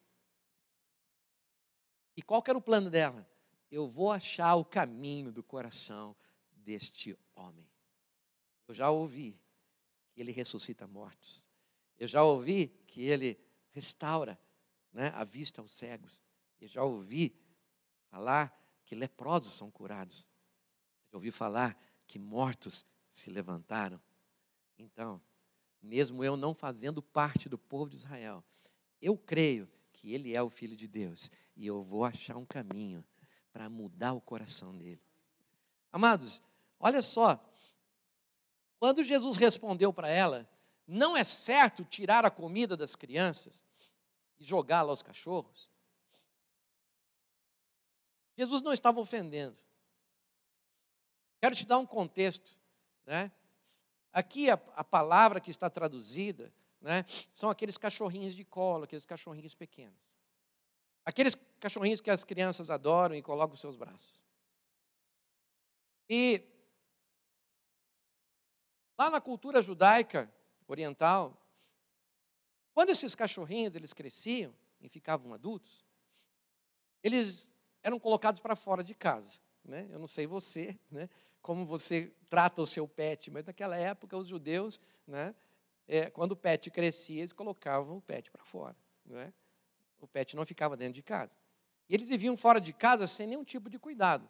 E 2.16 2.22
qual 2.22 2.42
era 2.46 2.56
o 2.56 2.62
plano 2.62 2.90
dela? 2.90 3.28
Eu 3.70 3.88
vou 3.88 4.10
achar 4.10 4.54
o 4.54 4.64
caminho 4.64 5.32
do 5.32 5.42
coração 5.42 6.16
deste 6.50 7.18
homem. 7.34 7.68
Eu 8.66 8.74
já 8.74 8.90
ouvi 8.90 9.38
que 10.12 10.20
ele 10.20 10.32
ressuscita 10.32 10.86
mortos. 10.86 11.46
Eu 11.98 12.08
já 12.08 12.22
ouvi 12.22 12.68
que 12.86 13.02
ele 13.02 13.38
restaura 13.70 14.38
né, 14.92 15.12
a 15.14 15.24
vista 15.24 15.60
aos 15.60 15.74
cegos. 15.74 16.22
Eu 16.60 16.68
já 16.68 16.82
ouvi 16.82 17.38
falar 18.10 18.56
que 18.84 18.94
leprosos 18.94 19.52
são 19.52 19.70
curados. 19.70 20.26
Já 21.10 21.16
ouvi 21.16 21.30
falar 21.30 21.78
que 22.06 22.18
mortos 22.18 22.84
se 23.10 23.30
levantaram. 23.30 24.00
Então, 24.78 25.20
mesmo 25.82 26.22
eu 26.22 26.36
não 26.36 26.54
fazendo 26.54 27.02
parte 27.02 27.48
do 27.48 27.58
povo 27.58 27.90
de 27.90 27.96
Israel, 27.96 28.44
eu 29.00 29.16
creio 29.16 29.68
que 29.92 30.12
ele 30.12 30.34
é 30.34 30.42
o 30.42 30.50
filho 30.50 30.76
de 30.76 30.86
Deus 30.86 31.30
e 31.56 31.66
eu 31.66 31.82
vou 31.82 32.04
achar 32.04 32.36
um 32.36 32.44
caminho 32.44 33.04
para 33.52 33.68
mudar 33.68 34.12
o 34.12 34.20
coração 34.20 34.76
dele. 34.76 35.00
Amados, 35.90 36.42
olha 36.78 37.02
só, 37.02 37.42
quando 38.78 39.02
Jesus 39.02 39.36
respondeu 39.36 39.92
para 39.92 40.08
ela, 40.08 40.48
não 40.86 41.16
é 41.16 41.24
certo 41.24 41.84
tirar 41.84 42.24
a 42.24 42.30
comida 42.30 42.76
das 42.76 42.94
crianças 42.94 43.62
e 44.38 44.44
jogá-la 44.44 44.90
aos 44.90 45.02
cachorros. 45.02 45.70
Jesus 48.36 48.60
não 48.62 48.72
estava 48.72 49.00
ofendendo. 49.00 49.56
Quero 51.40 51.54
te 51.54 51.66
dar 51.66 51.78
um 51.78 51.86
contexto. 51.86 52.56
Né? 53.04 53.30
Aqui 54.12 54.50
a, 54.50 54.54
a 54.74 54.84
palavra 54.84 55.40
que 55.40 55.50
está 55.50 55.68
traduzida 55.70 56.52
né, 56.80 57.04
são 57.32 57.50
aqueles 57.50 57.76
cachorrinhos 57.78 58.34
de 58.34 58.44
colo, 58.44 58.84
aqueles 58.84 59.06
cachorrinhos 59.06 59.54
pequenos. 59.54 59.98
Aqueles 61.04 61.36
cachorrinhos 61.60 62.00
que 62.00 62.10
as 62.10 62.24
crianças 62.24 62.70
adoram 62.70 63.14
e 63.14 63.22
colocam 63.22 63.54
os 63.54 63.60
seus 63.60 63.76
braços. 63.76 64.24
E 66.08 66.42
Lá 68.98 69.10
na 69.10 69.20
cultura 69.20 69.60
judaica 69.60 70.32
oriental, 70.66 71.36
quando 72.72 72.90
esses 72.90 73.14
cachorrinhos 73.14 73.74
eles 73.74 73.92
cresciam 73.92 74.54
e 74.80 74.88
ficavam 74.88 75.34
adultos, 75.34 75.84
eles 77.02 77.52
eram 77.82 78.00
colocados 78.00 78.40
para 78.40 78.56
fora 78.56 78.82
de 78.82 78.94
casa. 78.94 79.38
Né? 79.62 79.86
Eu 79.90 79.98
não 79.98 80.06
sei 80.06 80.26
você, 80.26 80.78
né? 80.90 81.10
Como 81.46 81.64
você 81.64 82.12
trata 82.28 82.60
o 82.60 82.66
seu 82.66 82.88
pet, 82.88 83.30
mas 83.30 83.44
naquela 83.44 83.76
época 83.76 84.16
os 84.16 84.26
judeus, 84.26 84.80
né? 85.06 85.32
É, 85.86 86.10
quando 86.10 86.32
o 86.32 86.36
pet 86.36 86.72
crescia, 86.72 87.20
eles 87.20 87.32
colocavam 87.32 87.98
o 87.98 88.02
pet 88.02 88.32
para 88.32 88.42
fora. 88.42 88.76
Né? 89.04 89.32
O 90.00 90.08
pet 90.08 90.34
não 90.34 90.44
ficava 90.44 90.76
dentro 90.76 90.94
de 90.94 91.04
casa. 91.04 91.36
E 91.88 91.94
eles 91.94 92.08
viviam 92.08 92.36
fora 92.36 92.60
de 92.60 92.72
casa 92.72 93.06
sem 93.06 93.28
nenhum 93.28 93.44
tipo 93.44 93.70
de 93.70 93.78
cuidado. 93.78 94.28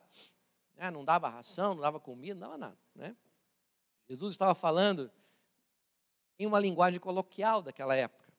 Né? 0.75 0.91
Não 0.91 1.03
dava 1.03 1.31
ração, 1.31 1.75
não 1.75 1.81
dava 1.81 1.99
comida, 1.99 2.35
não 2.35 2.49
dava 2.49 2.59
nada. 2.59 2.79
Né? 2.95 3.17
Jesus 4.07 4.35
estava 4.35 4.55
falando 4.55 5.11
em 6.39 6.45
uma 6.45 6.61
linguagem 6.61 7.01
coloquial 7.01 7.63
daquela 7.63 7.97
época. 7.97 8.31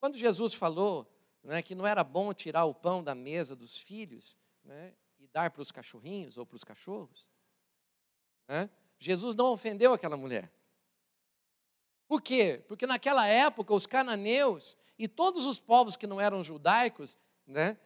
Quando 0.00 0.16
Jesus 0.16 0.54
falou 0.54 1.06
né, 1.42 1.60
que 1.60 1.74
não 1.74 1.86
era 1.86 2.02
bom 2.02 2.32
tirar 2.32 2.64
o 2.64 2.74
pão 2.74 3.04
da 3.04 3.14
mesa 3.14 3.54
dos 3.54 3.76
filhos 3.76 4.38
né, 4.64 4.94
e 5.18 5.26
dar 5.26 5.50
para 5.50 5.60
os 5.60 5.70
cachorrinhos 5.70 6.38
ou 6.38 6.46
para 6.46 6.56
os 6.56 6.64
cachorros, 6.64 7.35
né, 8.48 8.70
Jesus 8.98 9.34
não 9.34 9.46
ofendeu 9.46 9.92
aquela 9.92 10.16
mulher. 10.16 10.50
Por 12.06 12.22
quê? 12.22 12.64
Porque 12.68 12.86
naquela 12.86 13.26
época 13.26 13.74
os 13.74 13.86
cananeus 13.86 14.76
e 14.98 15.08
todos 15.08 15.44
os 15.44 15.58
povos 15.58 15.96
que 15.96 16.06
não 16.06 16.20
eram 16.20 16.42
judaicos, 16.42 17.16
né, 17.46 17.76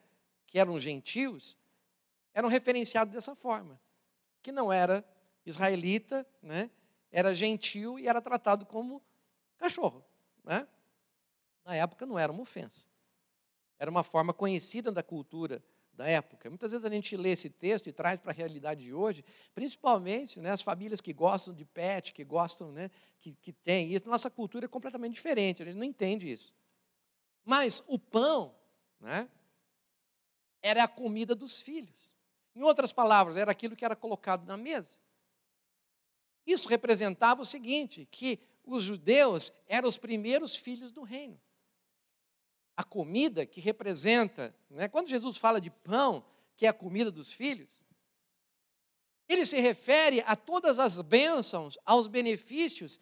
que 0.47 0.59
eram 0.59 0.79
gentios, 0.79 1.57
eram 2.33 2.49
referenciados 2.49 3.13
dessa 3.15 3.35
forma, 3.35 3.81
que 4.43 4.53
não 4.53 4.73
era 4.73 5.05
israelita, 5.45 6.27
né, 6.43 6.71
era 7.11 7.35
gentil 7.35 7.99
e 7.99 8.07
era 8.07 8.21
tratado 8.21 8.65
como 8.67 9.03
cachorro. 9.59 10.05
Né? 10.45 10.67
Na 11.65 11.75
época 11.75 12.07
não 12.07 12.19
era 12.19 12.31
uma 12.31 12.43
ofensa. 12.43 12.87
Era 13.79 13.91
uma 13.91 14.05
forma 14.05 14.33
conhecida 14.33 14.93
da 14.93 15.03
cultura 15.03 15.63
da 16.01 16.09
época. 16.09 16.49
Muitas 16.49 16.71
vezes 16.71 16.87
a 16.87 16.91
gente 16.91 17.15
lê 17.15 17.33
esse 17.33 17.51
texto 17.51 17.87
e 17.87 17.93
traz 17.93 18.19
para 18.19 18.33
a 18.33 18.35
realidade 18.35 18.85
de 18.85 18.95
hoje, 18.95 19.23
principalmente 19.55 20.41
né, 20.41 20.51
as 20.51 20.63
famílias 20.63 20.99
que 20.99 21.13
gostam 21.13 21.53
de 21.53 21.63
pet, 21.63 22.15
que 22.15 22.25
gostam, 22.25 22.73
né, 22.73 22.91
que, 23.19 23.35
que 23.35 23.53
tem 23.53 23.93
isso. 23.93 24.09
Nossa 24.09 24.31
cultura 24.31 24.65
é 24.65 24.69
completamente 24.69 25.13
diferente, 25.13 25.63
a 25.63 25.67
gente 25.67 25.77
não 25.77 25.85
entende 25.85 26.33
isso. 26.33 26.55
Mas 27.45 27.85
o 27.87 27.99
pão 27.99 28.57
né, 28.99 29.29
era 30.63 30.85
a 30.85 30.89
comida 30.89 31.35
dos 31.35 31.61
filhos. 31.61 32.17
Em 32.57 32.63
outras 32.63 32.95
palavras, 32.95 33.37
era 33.37 33.53
aquilo 33.53 33.77
que 33.77 33.85
era 33.85 33.95
colocado 33.95 34.47
na 34.47 34.57
mesa. 34.57 34.99
Isso 36.47 36.67
representava 36.67 37.43
o 37.43 37.45
seguinte: 37.45 38.09
que 38.11 38.41
os 38.65 38.83
judeus 38.85 39.53
eram 39.69 39.87
os 39.89 39.99
primeiros 39.99 40.57
filhos 40.57 40.93
do 40.93 41.03
reino. 41.03 41.39
A 42.81 42.85
comida 42.85 43.45
que 43.45 43.61
representa, 43.61 44.55
né, 44.71 44.89
quando 44.89 45.09
Jesus 45.09 45.37
fala 45.37 45.61
de 45.61 45.69
pão, 45.69 46.25
que 46.57 46.65
é 46.65 46.69
a 46.71 46.73
comida 46.73 47.11
dos 47.11 47.31
filhos, 47.31 47.85
ele 49.29 49.45
se 49.45 49.61
refere 49.61 50.23
a 50.27 50.35
todas 50.35 50.79
as 50.79 50.97
bênçãos, 51.03 51.77
aos 51.85 52.09
benefícios 52.09 52.99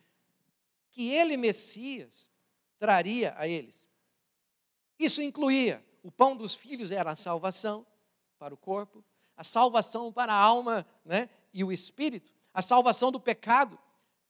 que 0.91 1.13
ele, 1.13 1.37
Messias, 1.37 2.29
traria 2.77 3.35
a 3.37 3.47
eles. 3.47 3.87
Isso 4.99 5.23
incluía 5.23 5.85
o 6.03 6.11
pão 6.11 6.37
dos 6.37 6.57
filhos 6.57 6.91
era 6.91 7.13
a 7.13 7.17
salvação 7.17 7.87
para 8.37 8.53
o 8.53 8.57
corpo, 8.57 9.05
a 9.37 9.45
salvação 9.45 10.13
para 10.13 10.33
a 10.33 10.41
alma 10.41 10.85
né, 11.05 11.31
e 11.55 11.63
o 11.63 11.71
espírito 11.71 12.33
a 12.59 12.63
salvação 12.63 13.13
do 13.13 13.21
pecado, 13.21 13.79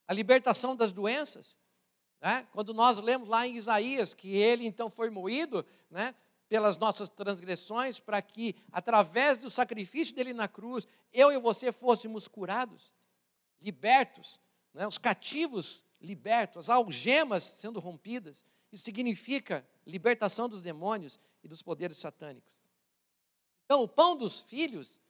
a 0.07 0.13
libertação 0.13 0.77
das 0.77 0.93
doenças. 0.93 1.57
Né? 2.21 2.47
Quando 2.53 2.75
nós 2.75 2.99
lemos 2.99 3.29
lá 3.29 3.47
em 3.47 3.57
Isaías 3.57 4.15
que 4.15 4.37
ele 4.37 4.67
então 4.67 4.91
foi 4.91 5.11
moído 5.11 5.65
né, 5.91 6.15
pelas 6.49 6.77
nossas 6.77 7.09
transgressões, 7.09 8.01
para 8.01 8.21
que, 8.23 8.57
através 8.73 9.39
do 9.39 9.51
sacrifício 9.51 10.15
dele 10.15 10.33
na 10.33 10.49
cruz, 10.49 10.87
eu 11.13 11.31
e 11.31 11.39
você 11.39 11.71
fôssemos 11.71 12.27
curados, 12.27 12.93
libertos, 13.61 14.41
né, 14.73 14.87
os 14.87 14.99
cativos 14.99 15.85
libertos, 16.01 16.69
as 16.69 16.71
algemas 16.71 17.45
sendo 17.45 17.81
rompidas. 17.81 18.45
Isso 18.73 18.85
significa 18.85 19.67
libertação 19.87 20.49
dos 20.49 20.61
demônios 20.61 21.19
e 21.43 21.49
dos 21.49 21.63
poderes 21.63 21.99
satânicos. 21.99 22.53
Então, 23.65 23.83
o 23.83 23.89
pão 23.89 24.17
dos 24.17 24.41
filhos 24.41 25.01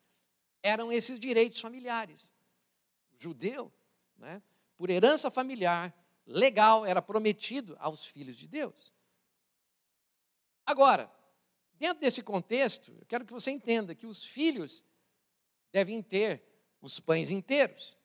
eram 0.62 0.90
esses 0.90 1.20
direitos 1.20 1.60
familiares 1.60 2.32
judeu, 3.18 3.72
né, 4.16 4.40
por 4.76 4.90
herança 4.90 5.30
familiar, 5.30 5.92
legal, 6.28 6.84
era 6.84 7.00
prometido 7.00 7.76
aos 7.80 8.04
filhos 8.04 8.36
de 8.36 8.46
Deus. 8.46 8.92
Agora, 10.66 11.10
dentro 11.74 12.00
desse 12.00 12.22
contexto, 12.22 12.94
eu 13.00 13.06
quero 13.06 13.24
que 13.24 13.32
você 13.32 13.50
entenda 13.50 13.94
que 13.94 14.06
os 14.06 14.24
filhos 14.24 14.84
devem 15.72 16.02
ter 16.02 16.44
os 16.80 17.00
pães 17.00 17.30
inteiros. 17.30 17.96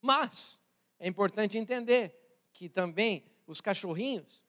Mas 0.00 0.60
é 0.98 1.08
importante 1.08 1.58
entender 1.58 2.14
que 2.52 2.68
também 2.68 3.24
os 3.46 3.60
cachorrinhos 3.60 4.44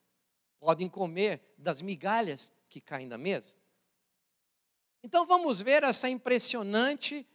podem 0.60 0.90
comer 0.90 1.42
das 1.58 1.82
migalhas 1.82 2.52
que 2.68 2.82
caem 2.82 3.08
da 3.08 3.18
mesa. 3.18 3.56
Então 5.04 5.26
vamos 5.26 5.62
ver 5.62 5.84
essa 5.84 6.10
impressionante 6.10 7.26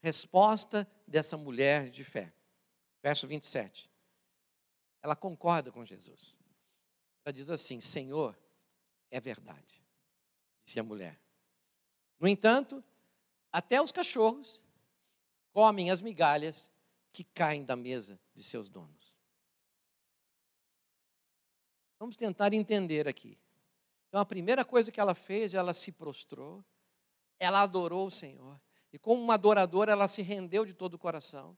resposta 0.00 0.86
dessa 1.06 1.36
mulher 1.36 1.88
de 1.88 2.04
fé. 2.04 2.32
Verso 3.02 3.26
27. 3.26 3.91
Ela 5.02 5.16
concorda 5.16 5.72
com 5.72 5.84
Jesus. 5.84 6.38
Ela 7.24 7.32
diz 7.32 7.50
assim: 7.50 7.80
Senhor, 7.80 8.38
é 9.10 9.20
verdade, 9.20 9.82
disse 10.64 10.78
a 10.78 10.82
mulher. 10.82 11.20
No 12.18 12.28
entanto, 12.28 12.82
até 13.52 13.82
os 13.82 13.92
cachorros 13.92 14.62
comem 15.52 15.90
as 15.90 16.00
migalhas 16.00 16.70
que 17.12 17.24
caem 17.24 17.64
da 17.64 17.76
mesa 17.76 18.18
de 18.34 18.42
seus 18.42 18.68
donos. 18.68 19.18
Vamos 21.98 22.16
tentar 22.16 22.52
entender 22.52 23.06
aqui. 23.06 23.38
Então, 24.08 24.20
a 24.20 24.26
primeira 24.26 24.64
coisa 24.64 24.90
que 24.90 25.00
ela 25.00 25.14
fez, 25.14 25.54
ela 25.54 25.72
se 25.72 25.92
prostrou, 25.92 26.64
ela 27.38 27.62
adorou 27.62 28.06
o 28.06 28.10
Senhor. 28.10 28.60
E 28.92 28.98
como 28.98 29.22
uma 29.22 29.34
adoradora, 29.34 29.92
ela 29.92 30.08
se 30.08 30.22
rendeu 30.22 30.66
de 30.66 30.74
todo 30.74 30.94
o 30.94 30.98
coração. 30.98 31.56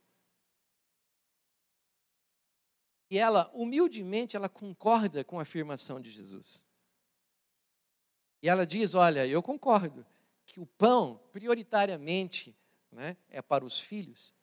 E 3.09 3.17
ela, 3.17 3.51
humildemente, 3.53 4.35
ela 4.35 4.49
concorda 4.49 5.23
com 5.23 5.39
a 5.39 5.43
afirmação 5.43 6.01
de 6.01 6.09
Jesus. 6.09 6.63
E 8.41 8.49
ela 8.49 8.65
diz: 8.65 8.95
Olha, 8.95 9.25
eu 9.27 9.41
concordo 9.41 10.05
que 10.45 10.59
o 10.59 10.65
pão, 10.65 11.19
prioritariamente, 11.31 12.55
né, 12.91 13.17
é 13.29 13.41
para 13.41 13.65
os 13.65 13.79
filhos, 13.79 14.33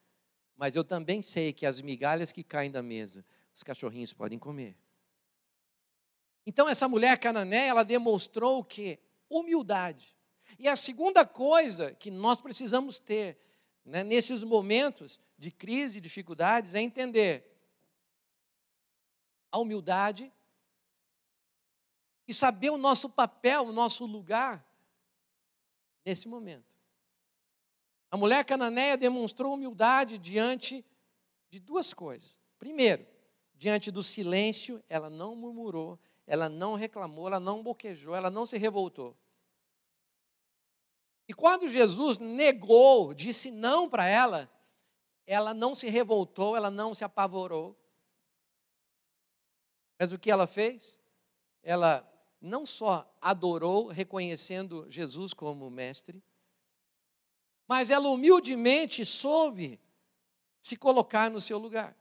mas 0.55 0.75
eu 0.75 0.83
também 0.83 1.21
sei 1.21 1.51
que 1.51 1.65
as 1.65 1.81
migalhas 1.81 2.31
que 2.31 2.43
caem 2.43 2.71
da 2.71 2.81
mesa, 2.81 3.25
os 3.53 3.63
cachorrinhos 3.63 4.13
podem 4.13 4.37
comer. 4.37 4.77
Então 6.45 6.67
essa 6.67 6.87
mulher 6.87 7.17
cananeia, 7.17 7.69
ela 7.69 7.83
demonstrou 7.83 8.59
o 8.59 8.63
que? 8.63 8.99
Humildade. 9.29 10.15
E 10.59 10.67
a 10.67 10.75
segunda 10.75 11.25
coisa 11.25 11.93
que 11.93 12.11
nós 12.11 12.39
precisamos 12.39 12.99
ter 12.99 13.37
né, 13.85 14.03
nesses 14.03 14.43
momentos 14.43 15.19
de 15.37 15.51
crise, 15.51 15.95
de 15.95 16.01
dificuldades, 16.01 16.75
é 16.75 16.81
entender 16.81 17.52
a 19.53 19.59
humildade 19.59 20.33
e 22.27 22.33
saber 22.33 22.71
o 22.71 22.77
nosso 22.77 23.07
papel, 23.07 23.65
o 23.65 23.71
nosso 23.71 24.03
lugar 24.07 24.67
nesse 26.03 26.27
momento. 26.27 26.73
A 28.09 28.17
mulher 28.17 28.43
cananeia 28.45 28.97
demonstrou 28.97 29.53
humildade 29.53 30.17
diante 30.17 30.83
de 31.51 31.59
duas 31.59 31.93
coisas. 31.93 32.39
Primeiro, 32.57 33.05
diante 33.53 33.91
do 33.91 34.01
silêncio, 34.01 34.83
ela 34.89 35.07
não 35.07 35.35
murmurou, 35.35 35.99
ela 36.25 36.49
não 36.49 36.73
reclamou, 36.73 37.27
ela 37.27 37.39
não 37.39 37.61
boquejou, 37.61 38.15
ela 38.15 38.31
não 38.31 38.47
se 38.47 38.57
revoltou. 38.57 39.15
E 41.27 41.33
quando 41.33 41.69
Jesus 41.69 42.17
negou, 42.17 43.13
disse 43.13 43.51
não 43.51 43.87
para 43.87 44.07
ela, 44.07 44.51
ela 45.27 45.53
não 45.53 45.75
se 45.75 45.89
revoltou, 45.91 46.57
ela 46.57 46.71
não 46.71 46.95
se 46.95 47.03
apavorou. 47.03 47.79
Mas 50.03 50.11
o 50.11 50.19
que 50.19 50.29
ela 50.29 50.45
fez? 50.45 50.99
Ela 51.61 52.05
não 52.41 52.65
só 52.65 53.09
adorou, 53.21 53.87
reconhecendo 53.87 54.85
Jesus 54.89 55.33
como 55.33 55.69
mestre, 55.69 56.21
mas 57.65 57.89
ela 57.89 58.09
humildemente 58.09 59.05
soube 59.05 59.79
se 60.59 60.75
colocar 60.75 61.31
no 61.31 61.39
seu 61.39 61.57
lugar. 61.57 61.95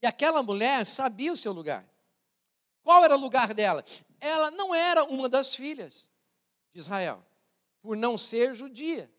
E 0.00 0.06
aquela 0.06 0.40
mulher 0.40 0.86
sabia 0.86 1.32
o 1.32 1.36
seu 1.36 1.52
lugar. 1.52 1.84
Qual 2.84 3.04
era 3.04 3.16
o 3.16 3.20
lugar 3.20 3.52
dela? 3.52 3.84
Ela 4.20 4.48
não 4.52 4.72
era 4.72 5.02
uma 5.02 5.28
das 5.28 5.56
filhas 5.56 6.08
de 6.72 6.78
Israel, 6.78 7.26
por 7.82 7.96
não 7.96 8.16
ser 8.16 8.54
judia. 8.54 9.12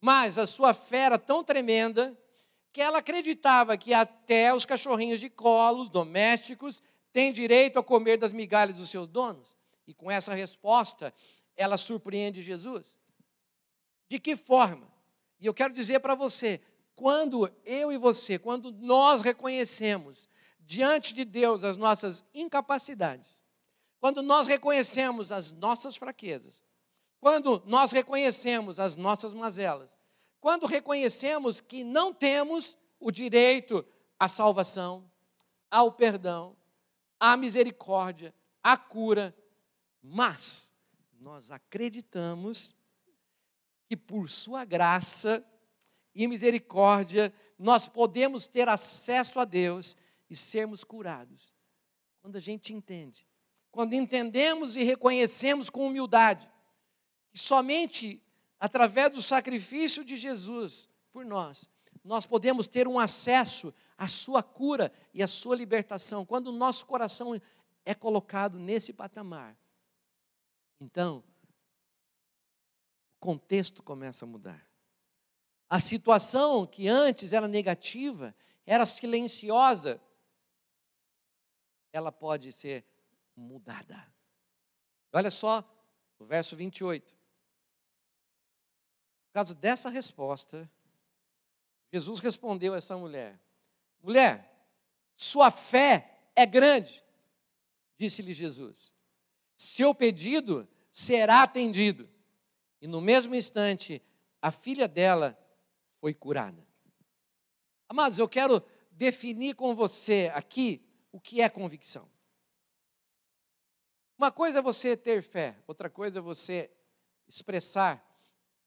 Mas 0.00 0.38
a 0.38 0.46
sua 0.46 0.72
fé 0.72 1.06
era 1.06 1.18
tão 1.18 1.42
tremenda 1.42 2.16
que 2.72 2.80
ela 2.80 2.98
acreditava 2.98 3.76
que 3.76 3.92
até 3.92 4.54
os 4.54 4.64
cachorrinhos 4.64 5.20
de 5.20 5.28
colos 5.28 5.88
domésticos 5.88 6.82
têm 7.12 7.32
direito 7.32 7.78
a 7.78 7.82
comer 7.82 8.16
das 8.16 8.32
migalhas 8.32 8.76
dos 8.76 8.90
seus 8.90 9.08
donos. 9.08 9.48
E 9.86 9.94
com 9.94 10.10
essa 10.10 10.34
resposta, 10.34 11.12
ela 11.56 11.76
surpreende 11.76 12.42
Jesus. 12.42 12.96
De 14.08 14.18
que 14.18 14.36
forma? 14.36 14.88
E 15.40 15.46
eu 15.46 15.54
quero 15.54 15.72
dizer 15.72 16.00
para 16.00 16.14
você, 16.14 16.60
quando 16.94 17.50
eu 17.64 17.90
e 17.90 17.96
você, 17.96 18.38
quando 18.38 18.70
nós 18.72 19.22
reconhecemos 19.22 20.28
diante 20.60 21.12
de 21.14 21.24
Deus 21.24 21.64
as 21.64 21.76
nossas 21.76 22.24
incapacidades, 22.32 23.40
quando 23.98 24.22
nós 24.22 24.46
reconhecemos 24.46 25.32
as 25.32 25.50
nossas 25.50 25.96
fraquezas, 25.96 26.62
quando 27.20 27.62
nós 27.66 27.92
reconhecemos 27.92 28.78
as 28.78 28.96
nossas 28.96 29.34
mazelas, 29.34 29.96
quando 30.40 30.66
reconhecemos 30.66 31.60
que 31.60 31.84
não 31.84 32.12
temos 32.12 32.76
o 32.98 33.10
direito 33.10 33.84
à 34.18 34.28
salvação, 34.28 35.10
ao 35.70 35.92
perdão, 35.92 36.56
à 37.18 37.36
misericórdia, 37.36 38.34
à 38.62 38.76
cura, 38.76 39.36
mas 40.02 40.74
nós 41.20 41.50
acreditamos 41.50 42.74
que 43.86 43.96
por 43.96 44.30
Sua 44.30 44.64
graça 44.64 45.44
e 46.14 46.26
misericórdia 46.26 47.32
nós 47.58 47.88
podemos 47.88 48.48
ter 48.48 48.68
acesso 48.68 49.38
a 49.38 49.44
Deus 49.44 49.96
e 50.28 50.34
sermos 50.34 50.82
curados. 50.82 51.54
Quando 52.22 52.36
a 52.36 52.40
gente 52.40 52.72
entende, 52.72 53.26
quando 53.70 53.94
entendemos 53.94 54.76
e 54.76 54.82
reconhecemos 54.82 55.68
com 55.68 55.86
humildade 55.86 56.50
que 57.30 57.38
somente 57.38 58.22
através 58.60 59.10
do 59.12 59.22
sacrifício 59.22 60.04
de 60.04 60.18
Jesus 60.18 60.88
por 61.10 61.24
nós, 61.24 61.68
nós 62.04 62.26
podemos 62.26 62.68
ter 62.68 62.86
um 62.86 62.98
acesso 62.98 63.74
à 63.96 64.06
sua 64.06 64.42
cura 64.42 64.92
e 65.12 65.22
à 65.22 65.26
sua 65.26 65.56
libertação. 65.56 66.24
Quando 66.26 66.48
o 66.48 66.56
nosso 66.56 66.84
coração 66.86 67.40
é 67.84 67.94
colocado 67.94 68.58
nesse 68.58 68.92
patamar, 68.92 69.56
então 70.78 71.24
o 73.16 73.20
contexto 73.20 73.82
começa 73.82 74.24
a 74.24 74.28
mudar. 74.28 74.70
A 75.68 75.80
situação 75.80 76.66
que 76.66 76.88
antes 76.88 77.32
era 77.32 77.48
negativa, 77.48 78.34
era 78.66 78.84
silenciosa, 78.84 80.00
ela 81.92 82.12
pode 82.12 82.52
ser 82.52 82.84
mudada. 83.36 84.06
Olha 85.12 85.30
só 85.30 85.64
o 86.18 86.24
verso 86.24 86.56
28. 86.56 87.19
Por 89.30 89.34
causa 89.34 89.54
dessa 89.54 89.88
resposta, 89.88 90.68
Jesus 91.92 92.18
respondeu 92.18 92.74
a 92.74 92.78
essa 92.78 92.96
mulher: 92.96 93.40
Mulher, 94.02 94.66
sua 95.14 95.52
fé 95.52 96.18
é 96.34 96.44
grande, 96.44 97.04
disse-lhe 97.96 98.34
Jesus. 98.34 98.92
Seu 99.56 99.94
pedido 99.94 100.68
será 100.92 101.44
atendido. 101.44 102.08
E 102.80 102.88
no 102.88 103.00
mesmo 103.00 103.34
instante, 103.34 104.02
a 104.42 104.50
filha 104.50 104.88
dela 104.88 105.38
foi 106.00 106.12
curada. 106.12 106.66
Amados, 107.88 108.18
eu 108.18 108.28
quero 108.28 108.60
definir 108.90 109.54
com 109.54 109.76
você 109.76 110.32
aqui 110.34 110.84
o 111.12 111.20
que 111.20 111.40
é 111.40 111.48
convicção. 111.48 112.10
Uma 114.18 114.32
coisa 114.32 114.58
é 114.58 114.62
você 114.62 114.96
ter 114.96 115.22
fé, 115.22 115.56
outra 115.68 115.88
coisa 115.88 116.18
é 116.18 116.22
você 116.22 116.68
expressar 117.28 118.04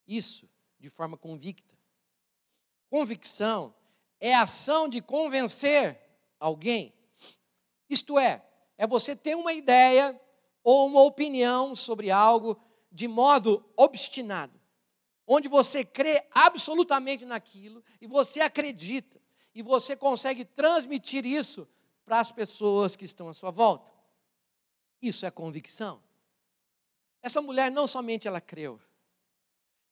isso 0.07 0.52
de 0.83 0.89
forma 0.89 1.15
convicta. 1.15 1.73
Convicção 2.89 3.73
é 4.19 4.35
a 4.35 4.41
ação 4.41 4.89
de 4.89 5.01
convencer 5.01 5.97
alguém. 6.37 6.93
Isto 7.89 8.19
é, 8.19 8.45
é 8.77 8.85
você 8.85 9.15
ter 9.15 9.33
uma 9.33 9.53
ideia 9.53 10.19
ou 10.61 10.87
uma 10.87 11.01
opinião 11.01 11.73
sobre 11.73 12.11
algo 12.11 12.61
de 12.91 13.07
modo 13.07 13.63
obstinado, 13.77 14.59
onde 15.25 15.47
você 15.47 15.85
crê 15.85 16.27
absolutamente 16.31 17.23
naquilo 17.23 17.81
e 18.01 18.05
você 18.05 18.41
acredita 18.41 19.21
e 19.55 19.61
você 19.61 19.95
consegue 19.95 20.43
transmitir 20.43 21.25
isso 21.25 21.65
para 22.03 22.19
as 22.19 22.29
pessoas 22.29 22.97
que 22.97 23.05
estão 23.05 23.29
à 23.29 23.33
sua 23.33 23.51
volta. 23.51 23.89
Isso 25.01 25.25
é 25.25 25.31
convicção. 25.31 26.03
Essa 27.21 27.41
mulher 27.41 27.71
não 27.71 27.87
somente 27.87 28.27
ela 28.27 28.41
creu, 28.41 28.81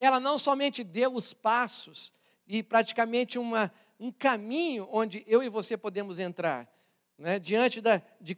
ela 0.02 0.20
não 0.20 0.38
somente 0.40 0.84
deu 0.84 1.14
os 1.14 1.32
passos 1.32 2.12
e 2.48 2.64
praticamente 2.64 3.38
uma, 3.38 3.72
um 4.00 4.12
caminho 4.12 4.88
onde 4.92 5.24
eu 5.28 5.44
e 5.44 5.48
você 5.48 5.78
podemos 5.78 6.18
entrar, 6.18 6.68
né, 7.18 7.38
diante 7.38 7.80
da, 7.80 8.02
de 8.20 8.36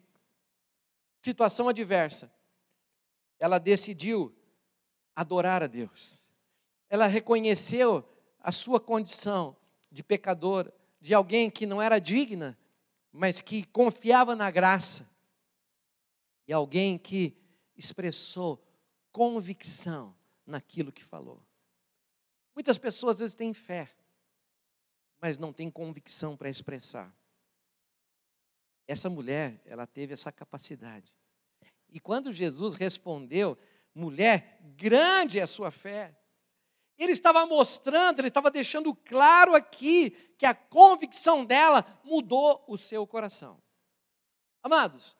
situação 1.23 1.69
adversa. 1.69 2.29
Ela 3.39 3.57
decidiu 3.57 4.35
adorar 5.15 5.63
a 5.63 5.67
Deus. 5.67 6.25
Ela 6.89 7.07
reconheceu 7.07 8.07
a 8.41 8.51
sua 8.51 8.79
condição 8.79 9.55
de 9.89 10.03
pecadora, 10.03 10.73
de 10.99 11.13
alguém 11.13 11.49
que 11.49 11.65
não 11.65 11.81
era 11.81 11.97
digna, 11.97 12.57
mas 13.11 13.39
que 13.39 13.63
confiava 13.63 14.35
na 14.35 14.51
graça, 14.51 15.09
e 16.45 16.51
alguém 16.51 16.97
que 16.97 17.37
expressou 17.77 18.61
convicção 19.11 20.13
naquilo 20.45 20.91
que 20.91 21.03
falou. 21.03 21.41
Muitas 22.55 22.77
pessoas 22.77 23.15
às 23.15 23.19
vezes 23.19 23.35
têm 23.35 23.53
fé, 23.53 23.89
mas 25.19 25.37
não 25.37 25.51
têm 25.51 25.71
convicção 25.71 26.37
para 26.37 26.49
expressar. 26.49 27.13
Essa 28.87 29.09
mulher, 29.09 29.61
ela 29.65 29.87
teve 29.87 30.13
essa 30.13 30.31
capacidade. 30.31 31.15
E 31.89 31.99
quando 31.99 32.33
Jesus 32.33 32.75
respondeu, 32.75 33.57
mulher, 33.93 34.59
grande 34.75 35.39
é 35.39 35.43
a 35.43 35.47
sua 35.47 35.71
fé. 35.71 36.17
Ele 36.97 37.11
estava 37.11 37.45
mostrando, 37.45 38.19
ele 38.19 38.27
estava 38.27 38.51
deixando 38.51 38.93
claro 38.93 39.55
aqui 39.55 40.11
que 40.37 40.45
a 40.45 40.53
convicção 40.53 41.43
dela 41.45 41.85
mudou 42.03 42.63
o 42.67 42.77
seu 42.77 43.07
coração. 43.07 43.61
Amados, 44.61 45.17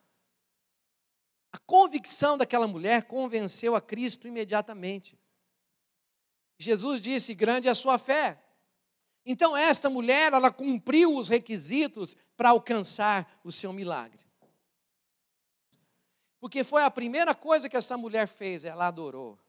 a 1.51 1.57
convicção 1.59 2.37
daquela 2.37 2.67
mulher 2.67 3.03
convenceu 3.03 3.75
a 3.75 3.81
Cristo 3.81 4.27
imediatamente. 4.27 5.19
Jesus 6.63 6.99
disse: 6.99 7.34
Grande 7.34 7.67
é 7.67 7.71
a 7.71 7.76
sua 7.76 7.97
fé. 7.97 8.41
Então, 9.26 9.56
esta 9.56 9.89
mulher, 9.89 10.34
ela 10.34 10.52
cumpriu 10.52 11.15
os 11.15 11.30
requisitos 11.30 12.17
para 12.36 12.49
alcançar 12.49 13.39
o 13.43 13.52
seu 13.52 13.71
milagre. 13.71 14.19
Porque 16.39 16.63
foi 16.63 16.84
a 16.84 16.91
primeira 16.91 17.34
coisa 17.34 17.69
que 17.69 17.78
essa 17.78 17.97
mulher 17.97 18.28
fez, 18.28 18.65
ela 18.65 18.88
adorou. 18.88 19.39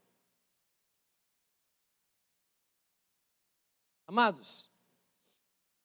Amados, 4.07 4.71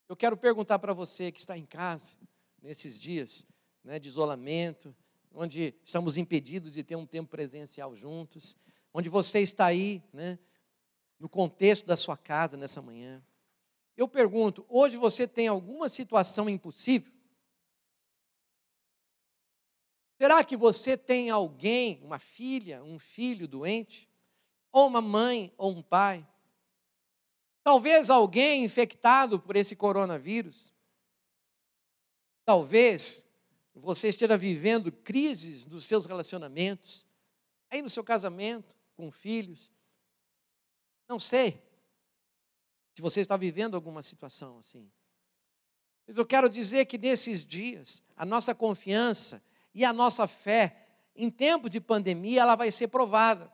eu 0.08 0.16
quero 0.16 0.38
perguntar 0.38 0.78
para 0.78 0.94
você 0.94 1.32
que 1.32 1.40
está 1.40 1.58
em 1.58 1.66
casa, 1.66 2.16
nesses 2.62 3.00
dias 3.00 3.48
né, 3.84 3.98
de 3.98 4.08
isolamento, 4.08 4.96
onde 5.34 5.74
estamos 5.84 6.18
impedidos 6.18 6.72
de 6.72 6.84
ter 6.84 6.96
um 6.96 7.06
tempo 7.06 7.30
presencial 7.30 7.96
juntos, 7.96 8.56
onde 8.94 9.10
você 9.10 9.40
está 9.40 9.66
aí, 9.66 10.04
né, 10.14 10.38
no 11.20 11.28
contexto 11.28 11.86
da 11.86 11.98
sua 11.98 12.16
casa 12.16 12.56
nessa 12.56 12.82
manhã. 12.82 13.24
Eu 13.98 14.08
pergunto: 14.08 14.66
hoje 14.70 14.96
você 14.96 15.28
tem 15.28 15.48
alguma 15.48 15.90
situação 15.90 16.50
impossível? 16.50 17.12
Será 20.18 20.44
que 20.44 20.58
você 20.58 20.98
tem 20.98 21.30
alguém, 21.30 22.02
uma 22.04 22.20
filha, 22.20 22.84
um 22.84 23.00
filho 23.00 23.48
doente? 23.48 24.10
Ou 24.72 24.88
uma 24.88 25.02
mãe 25.02 25.54
ou 25.58 25.72
um 25.72 25.82
pai? 25.82 26.28
Talvez 27.64 28.10
alguém 28.10 28.64
infectado 28.64 29.40
por 29.40 29.56
esse 29.56 29.76
coronavírus? 29.76 30.74
Talvez 32.46 33.28
você 33.74 34.10
esteja 34.10 34.38
vivendo 34.38 34.92
crises 34.92 35.66
nos 35.66 35.86
seus 35.86 36.06
relacionamentos, 36.06 37.08
aí 37.70 37.82
no 37.82 37.90
seu 37.90 38.04
casamento, 38.04 38.76
com 38.96 39.12
filhos. 39.12 39.72
Não 41.10 41.20
sei 41.20 41.60
se 42.94 43.02
você 43.02 43.22
está 43.22 43.36
vivendo 43.36 43.74
alguma 43.74 44.04
situação 44.04 44.60
assim. 44.60 44.92
Mas 46.06 46.18
eu 46.18 46.26
quero 46.26 46.48
dizer 46.48 46.86
que 46.86 46.98
nesses 46.98 47.44
dias, 47.44 48.04
a 48.16 48.26
nossa 48.26 48.54
confiança 48.54 49.42
e 49.74 49.84
a 49.84 49.92
nossa 49.92 50.28
fé, 50.28 50.88
em 51.16 51.32
tempo 51.32 51.68
de 51.70 51.82
pandemia, 51.82 52.42
ela 52.42 52.56
vai 52.56 52.72
ser 52.72 52.90
provada. 52.90 53.52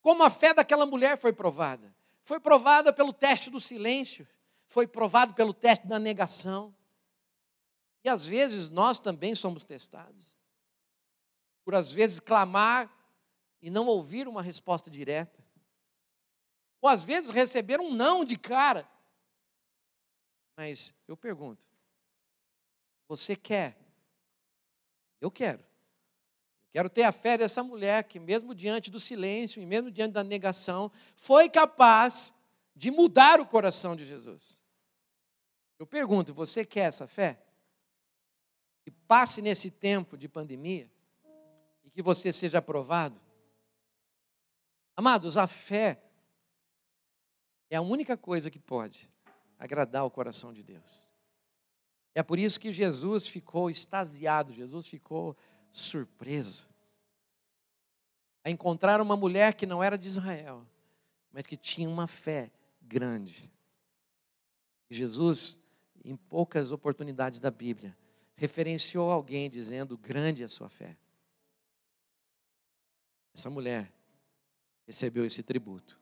Como 0.00 0.24
a 0.24 0.30
fé 0.30 0.52
daquela 0.52 0.86
mulher 0.86 1.16
foi 1.16 1.32
provada. 1.32 1.94
Foi 2.22 2.40
provada 2.40 2.92
pelo 2.92 3.12
teste 3.12 3.50
do 3.50 3.60
silêncio, 3.60 4.26
foi 4.66 4.86
provado 4.86 5.34
pelo 5.34 5.54
teste 5.54 5.86
da 5.86 5.98
negação. 5.98 6.74
E 8.02 8.08
às 8.08 8.26
vezes 8.26 8.70
nós 8.70 8.98
também 8.98 9.34
somos 9.34 9.62
testados. 9.62 10.36
Por 11.64 11.74
às 11.74 11.92
vezes 11.92 12.18
clamar 12.18 12.90
e 13.60 13.70
não 13.70 13.86
ouvir 13.86 14.26
uma 14.26 14.42
resposta 14.42 14.90
direta. 14.90 15.44
Ou 16.80 16.88
às 16.88 17.04
vezes 17.04 17.30
receber 17.30 17.80
um 17.80 17.92
não 17.92 18.24
de 18.24 18.36
cara. 18.36 18.88
Mas 20.56 20.94
eu 21.06 21.16
pergunto: 21.16 21.62
você 23.08 23.36
quer? 23.36 23.76
Eu 25.20 25.30
quero. 25.30 25.60
Eu 25.60 26.72
quero 26.72 26.90
ter 26.90 27.02
a 27.02 27.12
fé 27.12 27.36
dessa 27.36 27.62
mulher 27.62 28.04
que, 28.04 28.18
mesmo 28.18 28.54
diante 28.54 28.90
do 28.90 29.00
silêncio 29.00 29.60
e 29.60 29.66
mesmo 29.66 29.90
diante 29.90 30.12
da 30.12 30.24
negação, 30.24 30.90
foi 31.16 31.48
capaz 31.48 32.32
de 32.74 32.90
mudar 32.90 33.40
o 33.40 33.46
coração 33.46 33.94
de 33.94 34.04
Jesus. 34.04 34.60
Eu 35.78 35.86
pergunto: 35.86 36.32
você 36.32 36.64
quer 36.64 36.88
essa 36.88 37.06
fé? 37.06 37.42
que 38.82 38.90
passe 38.90 39.42
nesse 39.42 39.70
tempo 39.70 40.16
de 40.16 40.28
pandemia 40.28 40.90
e 41.84 41.90
que 41.90 42.02
você 42.02 42.32
seja 42.32 42.58
aprovado. 42.58 43.20
Amados, 44.96 45.36
a 45.36 45.46
fé 45.46 46.02
é 47.70 47.76
a 47.76 47.80
única 47.80 48.16
coisa 48.16 48.50
que 48.50 48.58
pode 48.58 49.08
agradar 49.58 50.04
o 50.04 50.10
coração 50.10 50.52
de 50.52 50.62
Deus. 50.62 51.14
É 52.14 52.22
por 52.22 52.38
isso 52.38 52.58
que 52.58 52.72
Jesus 52.72 53.28
ficou 53.28 53.70
extasiado, 53.70 54.52
Jesus 54.52 54.88
ficou 54.88 55.36
surpreso 55.70 56.68
a 58.42 58.50
encontrar 58.50 59.00
uma 59.00 59.16
mulher 59.16 59.54
que 59.54 59.66
não 59.66 59.82
era 59.82 59.96
de 59.96 60.08
Israel, 60.08 60.66
mas 61.30 61.46
que 61.46 61.56
tinha 61.56 61.88
uma 61.88 62.06
fé 62.06 62.50
grande. 62.80 63.52
Jesus, 64.88 65.60
em 66.04 66.16
poucas 66.16 66.72
oportunidades 66.72 67.38
da 67.38 67.50
Bíblia, 67.50 67.96
referenciou 68.34 69.10
alguém 69.10 69.48
dizendo: 69.50 69.96
grande 69.96 70.42
é 70.42 70.46
a 70.46 70.48
sua 70.48 70.68
fé. 70.68 70.96
Essa 73.34 73.50
mulher 73.50 73.92
recebeu 74.86 75.24
esse 75.24 75.42
tributo. 75.42 75.99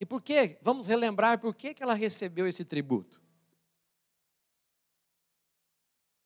E 0.00 0.06
por 0.06 0.22
quê? 0.22 0.58
Vamos 0.62 0.86
relembrar 0.86 1.38
por 1.38 1.54
que 1.54 1.76
ela 1.78 1.92
recebeu 1.92 2.48
esse 2.48 2.64
tributo. 2.64 3.20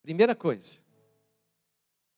Primeira 0.00 0.36
coisa, 0.36 0.80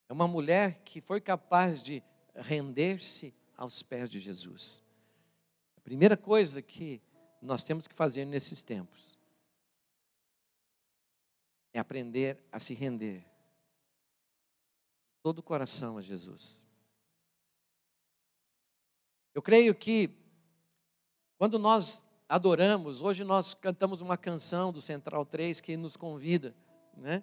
é 0.09 0.13
uma 0.13 0.29
mulher 0.29 0.83
que 0.83 1.01
foi 1.01 1.21
capaz 1.21 1.83
de 1.83 2.03
render-se 2.35 3.35
aos 3.57 3.83
pés 3.83 4.11
de 4.11 4.21
Jesus. 4.21 4.83
A 5.77 5.81
primeira 5.81 6.17
coisa 6.17 6.61
que 6.61 7.01
nós 7.41 7.65
temos 7.65 7.87
que 7.87 7.95
fazer 7.95 8.27
nesses 8.27 8.63
tempos 8.63 9.19
é 11.73 11.79
aprender 11.79 12.39
a 12.53 12.59
se 12.59 12.75
render 12.75 13.25
todo 15.23 15.39
o 15.39 15.43
coração 15.43 15.97
a 15.97 16.03
Jesus. 16.03 16.67
Eu 19.35 19.43
creio 19.43 19.75
que 19.75 20.26
quando 21.39 21.59
nós 21.59 22.05
adoramos, 22.29 23.03
hoje 23.03 23.23
nós 23.23 23.55
cantamos 23.55 24.01
uma 24.01 24.17
canção 24.17 24.73
do 24.73 24.81
Central 24.81 25.25
3 25.25 25.61
que 25.61 25.77
nos 25.77 25.97
convida, 25.97 26.55
né, 26.97 27.23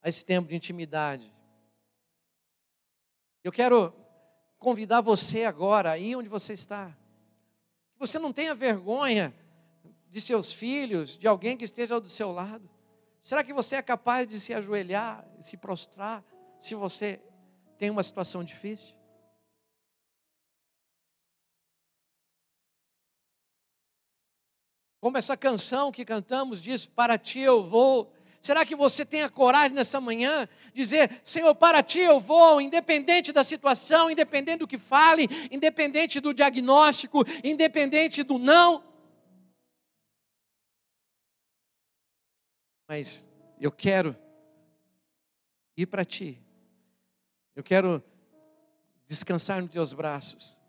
a 0.00 0.08
esse 0.08 0.24
tempo 0.24 0.48
de 0.48 0.56
intimidade. 0.56 1.34
Eu 3.44 3.52
quero 3.52 3.92
convidar 4.58 5.00
você 5.00 5.44
agora, 5.44 5.90
aí 5.90 6.14
onde 6.14 6.28
você 6.28 6.52
está, 6.52 6.96
que 7.92 7.98
você 7.98 8.18
não 8.18 8.32
tenha 8.32 8.54
vergonha 8.54 9.34
de 10.08 10.20
seus 10.20 10.52
filhos, 10.52 11.18
de 11.18 11.26
alguém 11.26 11.56
que 11.56 11.64
esteja 11.64 12.00
do 12.00 12.08
seu 12.08 12.30
lado. 12.30 12.70
Será 13.20 13.42
que 13.42 13.52
você 13.52 13.76
é 13.76 13.82
capaz 13.82 14.26
de 14.28 14.38
se 14.38 14.52
ajoelhar, 14.52 15.26
se 15.40 15.56
prostrar, 15.56 16.24
se 16.58 16.74
você 16.74 17.20
tem 17.78 17.90
uma 17.90 18.02
situação 18.02 18.44
difícil? 18.44 18.94
Como 25.02 25.18
essa 25.18 25.36
canção 25.36 25.90
que 25.90 26.04
cantamos 26.04 26.62
diz: 26.62 26.86
Para 26.86 27.18
ti 27.18 27.40
eu 27.40 27.68
vou. 27.68 28.14
Será 28.40 28.64
que 28.64 28.76
você 28.76 29.04
tem 29.04 29.22
a 29.22 29.28
coragem 29.28 29.74
nessa 29.74 30.00
manhã 30.00 30.48
dizer: 30.72 31.20
Senhor, 31.24 31.52
para 31.56 31.82
ti 31.82 31.98
eu 31.98 32.20
vou, 32.20 32.60
independente 32.60 33.32
da 33.32 33.42
situação, 33.42 34.08
independente 34.08 34.60
do 34.60 34.68
que 34.68 34.78
fale, 34.78 35.28
independente 35.50 36.20
do 36.20 36.32
diagnóstico, 36.32 37.24
independente 37.42 38.22
do 38.22 38.38
não? 38.38 38.92
mas 42.92 43.32
eu 43.58 43.72
quero 43.72 44.14
ir 45.74 45.86
para 45.86 46.04
ti. 46.04 46.38
Eu 47.56 47.64
quero 47.64 48.04
descansar 49.08 49.62
nos 49.62 49.70
teus 49.70 49.94
braços. 49.94 50.60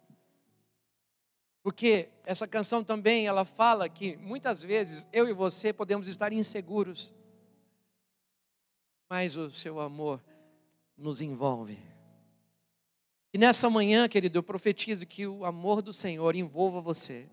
Porque 1.63 2.09
essa 2.25 2.45
canção 2.45 2.83
também, 2.83 3.25
ela 3.25 3.45
fala 3.45 3.87
que 3.87 4.17
muitas 4.17 4.61
vezes 4.61 5.07
eu 5.13 5.29
e 5.29 5.33
você 5.33 5.71
podemos 5.71 6.09
estar 6.09 6.33
inseguros. 6.33 7.15
Mas 9.09 9.37
o 9.37 9.49
seu 9.49 9.79
amor 9.79 10.21
nos 10.97 11.21
envolve. 11.21 11.79
E 13.33 13.37
nessa 13.37 13.69
manhã, 13.69 14.07
querido, 14.07 14.37
eu 14.37 14.43
profetizo 14.43 15.07
que 15.07 15.25
o 15.25 15.45
amor 15.45 15.81
do 15.81 15.93
Senhor 15.93 16.35
envolva 16.35 16.81
você. 16.81 17.27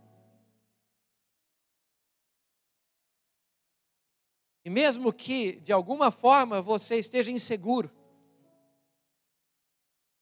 E 4.64 4.70
mesmo 4.70 5.12
que, 5.12 5.54
de 5.60 5.72
alguma 5.72 6.10
forma, 6.10 6.62
você 6.62 6.96
esteja 6.96 7.30
inseguro, 7.30 7.90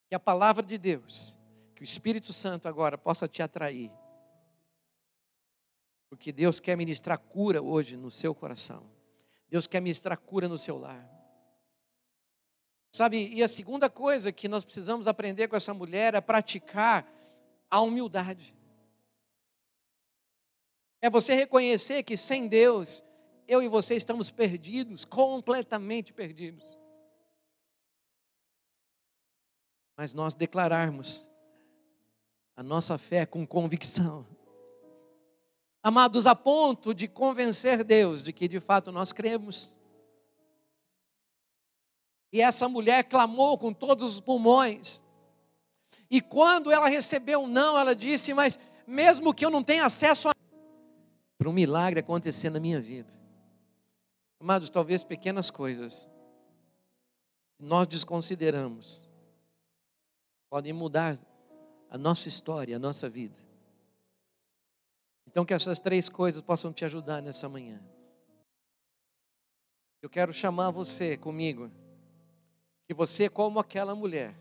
que 0.09 0.15
a 0.15 0.21
palavra 0.21 0.65
de 0.65 0.79
Deus, 0.79 1.38
que 1.79 1.83
o 1.83 1.85
Espírito 1.85 2.33
Santo 2.33 2.67
agora 2.67 2.99
possa 2.99 3.29
te 3.29 3.41
atrair. 3.41 3.93
Porque 6.11 6.33
Deus 6.33 6.59
quer 6.59 6.77
ministrar 6.77 7.17
cura 7.17 7.63
hoje 7.63 7.97
no 7.97 8.11
seu 8.11 8.35
coração. 8.35 8.91
Deus 9.49 9.69
quer 9.69 9.81
ministrar 9.81 10.19
cura 10.19 10.49
no 10.49 10.59
seu 10.59 10.77
lar. 10.77 11.09
Sabe, 12.91 13.29
e 13.29 13.45
a 13.45 13.49
segunda 13.49 13.89
coisa 13.89 14.33
que 14.33 14.49
nós 14.49 14.65
precisamos 14.65 15.07
aprender 15.07 15.47
com 15.47 15.55
essa 15.55 15.73
mulher 15.73 16.17
é 16.17 16.21
praticar 16.21 17.09
a 17.71 17.81
humildade. 17.81 18.53
É 21.01 21.09
você 21.09 21.33
reconhecer 21.33 22.03
que 22.03 22.17
sem 22.17 22.49
Deus, 22.49 23.05
eu 23.47 23.63
e 23.63 23.69
você 23.69 23.95
estamos 23.95 24.33
perdidos, 24.33 25.05
completamente 25.05 26.13
perdidos. 26.13 26.65
Mas 29.97 30.13
nós 30.13 30.35
declararmos 30.35 31.29
a 32.59 32.63
nossa 32.65 32.99
fé 32.99 33.25
com 33.25 33.47
convicção. 33.47 34.27
Amados, 35.81 36.27
a 36.27 36.35
ponto 36.35 36.93
de 36.93 37.07
convencer 37.07 37.85
Deus 37.85 38.25
de 38.25 38.33
que 38.33 38.49
de 38.49 38.59
fato 38.59 38.91
nós 38.91 39.13
cremos. 39.13 39.79
E 42.33 42.41
essa 42.41 42.69
mulher 42.69 43.05
clamou 43.05 43.57
com 43.57 43.73
todos 43.73 44.15
os 44.15 44.21
pulmões. 44.21 45.05
E 46.11 46.21
quando 46.21 46.73
ela 46.73 46.89
recebeu 46.89 47.43
um 47.43 47.47
não, 47.47 47.79
ela 47.79 47.95
disse: 47.95 48.35
Mas 48.35 48.59
mesmo 48.85 49.33
que 49.33 49.45
eu 49.45 49.51
não 49.51 49.63
tenha 49.63 49.87
acesso 49.87 50.29
a 50.29 50.33
para 51.39 51.49
um 51.49 51.53
milagre 51.53 52.01
acontecer 52.01 52.51
na 52.51 52.59
minha 52.59 52.81
vida. 52.81 53.17
Amados, 54.41 54.69
talvez 54.69 55.05
pequenas 55.05 55.49
coisas 55.49 56.09
nós 57.57 57.87
desconsideramos 57.87 59.09
podem 60.51 60.73
mudar 60.73 61.17
a 61.91 61.97
nossa 61.97 62.29
história, 62.29 62.77
a 62.77 62.79
nossa 62.79 63.09
vida. 63.09 63.37
Então, 65.27 65.45
que 65.45 65.55
essas 65.55 65.79
três 65.79 66.09
coisas 66.09 66.43
possam 66.43 66.73
te 66.73 66.85
ajudar 66.85 67.21
nessa 67.21 67.49
manhã. 67.49 67.81
Eu 70.01 70.09
quero 70.09 70.33
chamar 70.33 70.71
você 70.71 71.17
comigo, 71.17 71.71
que 72.87 72.95
você, 72.95 73.29
como 73.29 73.59
aquela 73.59 73.95
mulher, 73.95 74.35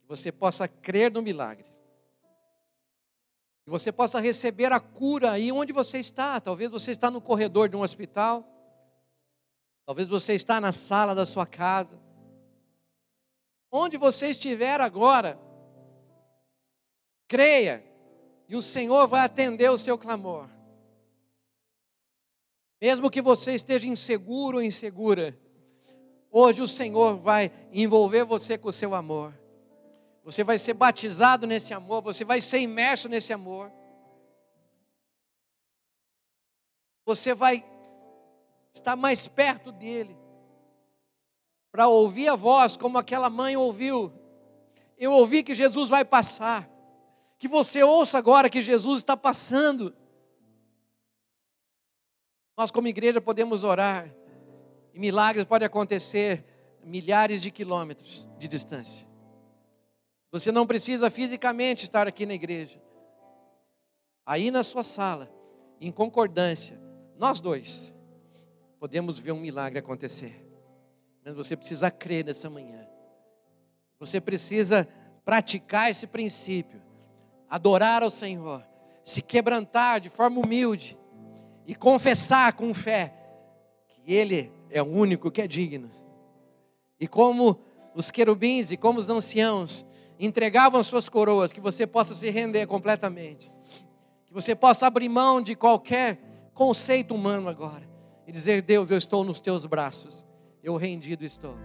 que 0.00 0.08
você 0.08 0.30
possa 0.32 0.68
crer 0.68 1.10
no 1.10 1.22
milagre, 1.22 1.66
que 3.64 3.70
você 3.70 3.90
possa 3.90 4.20
receber 4.20 4.72
a 4.72 4.80
cura 4.80 5.32
aí 5.32 5.50
onde 5.50 5.72
você 5.72 5.98
está. 5.98 6.40
Talvez 6.40 6.70
você 6.70 6.90
está 6.90 7.10
no 7.10 7.20
corredor 7.20 7.68
de 7.68 7.76
um 7.76 7.82
hospital, 7.82 8.44
talvez 9.84 10.08
você 10.08 10.34
está 10.34 10.60
na 10.60 10.72
sala 10.72 11.14
da 11.14 11.26
sua 11.26 11.46
casa. 11.46 11.98
Onde 13.72 13.96
você 13.96 14.28
estiver 14.28 14.80
agora, 14.80 15.38
creia, 17.28 17.84
e 18.48 18.56
o 18.56 18.62
Senhor 18.62 19.06
vai 19.06 19.22
atender 19.22 19.70
o 19.70 19.78
seu 19.78 19.98
clamor. 19.98 20.48
Mesmo 22.80 23.10
que 23.10 23.22
você 23.22 23.54
esteja 23.54 23.86
inseguro 23.86 24.58
ou 24.58 24.62
insegura, 24.62 25.36
hoje 26.30 26.60
o 26.60 26.68
Senhor 26.68 27.16
vai 27.16 27.50
envolver 27.72 28.24
você 28.24 28.58
com 28.58 28.68
o 28.68 28.72
seu 28.72 28.94
amor. 28.94 29.34
Você 30.22 30.44
vai 30.44 30.58
ser 30.58 30.74
batizado 30.74 31.46
nesse 31.46 31.72
amor, 31.72 32.02
você 32.02 32.24
vai 32.24 32.40
ser 32.40 32.58
imerso 32.58 33.08
nesse 33.08 33.32
amor. 33.32 33.72
Você 37.04 37.32
vai 37.32 37.64
estar 38.72 38.96
mais 38.96 39.26
perto 39.26 39.72
dele, 39.72 40.16
para 41.70 41.88
ouvir 41.88 42.28
a 42.28 42.34
voz 42.34 42.76
como 42.76 42.98
aquela 42.98 43.30
mãe 43.30 43.56
ouviu. 43.56 44.12
Eu 44.98 45.12
ouvi 45.12 45.42
que 45.42 45.54
Jesus 45.54 45.88
vai 45.88 46.04
passar. 46.04 46.68
Que 47.38 47.48
você 47.48 47.82
ouça 47.82 48.18
agora 48.18 48.48
que 48.48 48.62
Jesus 48.62 48.98
está 48.98 49.16
passando. 49.16 49.94
Nós, 52.56 52.70
como 52.70 52.88
igreja, 52.88 53.20
podemos 53.20 53.64
orar, 53.64 54.10
e 54.94 54.98
milagres 54.98 55.44
podem 55.44 55.66
acontecer 55.66 56.44
milhares 56.82 57.42
de 57.42 57.50
quilômetros 57.50 58.26
de 58.38 58.48
distância. 58.48 59.06
Você 60.30 60.50
não 60.50 60.66
precisa 60.66 61.10
fisicamente 61.10 61.84
estar 61.84 62.06
aqui 62.06 62.24
na 62.24 62.34
igreja. 62.34 62.80
Aí 64.24 64.50
na 64.50 64.62
sua 64.62 64.82
sala, 64.82 65.30
em 65.80 65.92
concordância, 65.92 66.80
nós 67.18 67.40
dois 67.40 67.94
podemos 68.78 69.18
ver 69.18 69.32
um 69.32 69.40
milagre 69.40 69.78
acontecer. 69.78 70.42
Mas 71.24 71.34
você 71.34 71.56
precisa 71.56 71.90
crer 71.90 72.24
nessa 72.24 72.48
manhã. 72.48 72.86
Você 73.98 74.20
precisa 74.20 74.88
praticar 75.24 75.90
esse 75.90 76.06
princípio, 76.06 76.80
adorar 77.48 78.02
ao 78.02 78.10
Senhor, 78.10 78.62
se 79.04 79.22
quebrantar 79.22 80.00
de 80.00 80.08
forma 80.08 80.40
humilde 80.40 80.96
e 81.66 81.74
confessar 81.74 82.52
com 82.52 82.72
fé 82.72 83.12
que 83.88 84.12
Ele 84.12 84.52
é 84.70 84.82
o 84.82 84.86
único 84.86 85.30
que 85.30 85.42
é 85.42 85.46
digno. 85.46 85.90
E 86.98 87.06
como 87.06 87.58
os 87.94 88.10
querubins 88.10 88.70
e 88.70 88.76
como 88.76 88.98
os 88.98 89.08
anciãos 89.08 89.86
entregavam 90.18 90.82
suas 90.82 91.08
coroas, 91.08 91.52
que 91.52 91.60
você 91.60 91.86
possa 91.86 92.14
se 92.14 92.30
render 92.30 92.66
completamente. 92.66 93.52
Que 94.26 94.32
você 94.32 94.54
possa 94.54 94.86
abrir 94.86 95.08
mão 95.08 95.40
de 95.40 95.54
qualquer 95.54 96.18
conceito 96.54 97.14
humano 97.14 97.48
agora 97.48 97.88
e 98.26 98.32
dizer: 98.32 98.62
Deus, 98.62 98.90
eu 98.90 98.98
estou 98.98 99.24
nos 99.24 99.40
teus 99.40 99.64
braços, 99.66 100.26
eu 100.62 100.76
rendido 100.76 101.24
estou. 101.24 101.56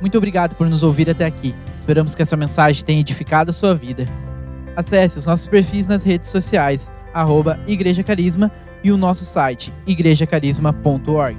Muito 0.00 0.18
obrigado 0.18 0.54
por 0.56 0.68
nos 0.68 0.82
ouvir 0.82 1.08
até 1.08 1.24
aqui. 1.24 1.54
Esperamos 1.78 2.14
que 2.14 2.22
essa 2.22 2.36
mensagem 2.36 2.84
tenha 2.84 3.00
edificado 3.00 3.50
a 3.50 3.52
sua 3.52 3.74
vida. 3.74 4.06
Acesse 4.76 5.18
os 5.18 5.26
nossos 5.26 5.48
perfis 5.48 5.88
nas 5.88 6.04
redes 6.04 6.28
sociais, 6.30 6.92
arroba 7.14 7.58
Igreja 7.66 8.02
Carisma 8.02 8.52
e 8.84 8.92
o 8.92 8.96
nosso 8.98 9.24
site, 9.24 9.72
igrejacarisma.org. 9.86 11.38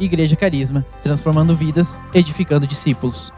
Igreja 0.00 0.34
Carisma, 0.34 0.84
transformando 1.02 1.54
vidas, 1.54 1.96
edificando 2.12 2.66
discípulos. 2.66 3.32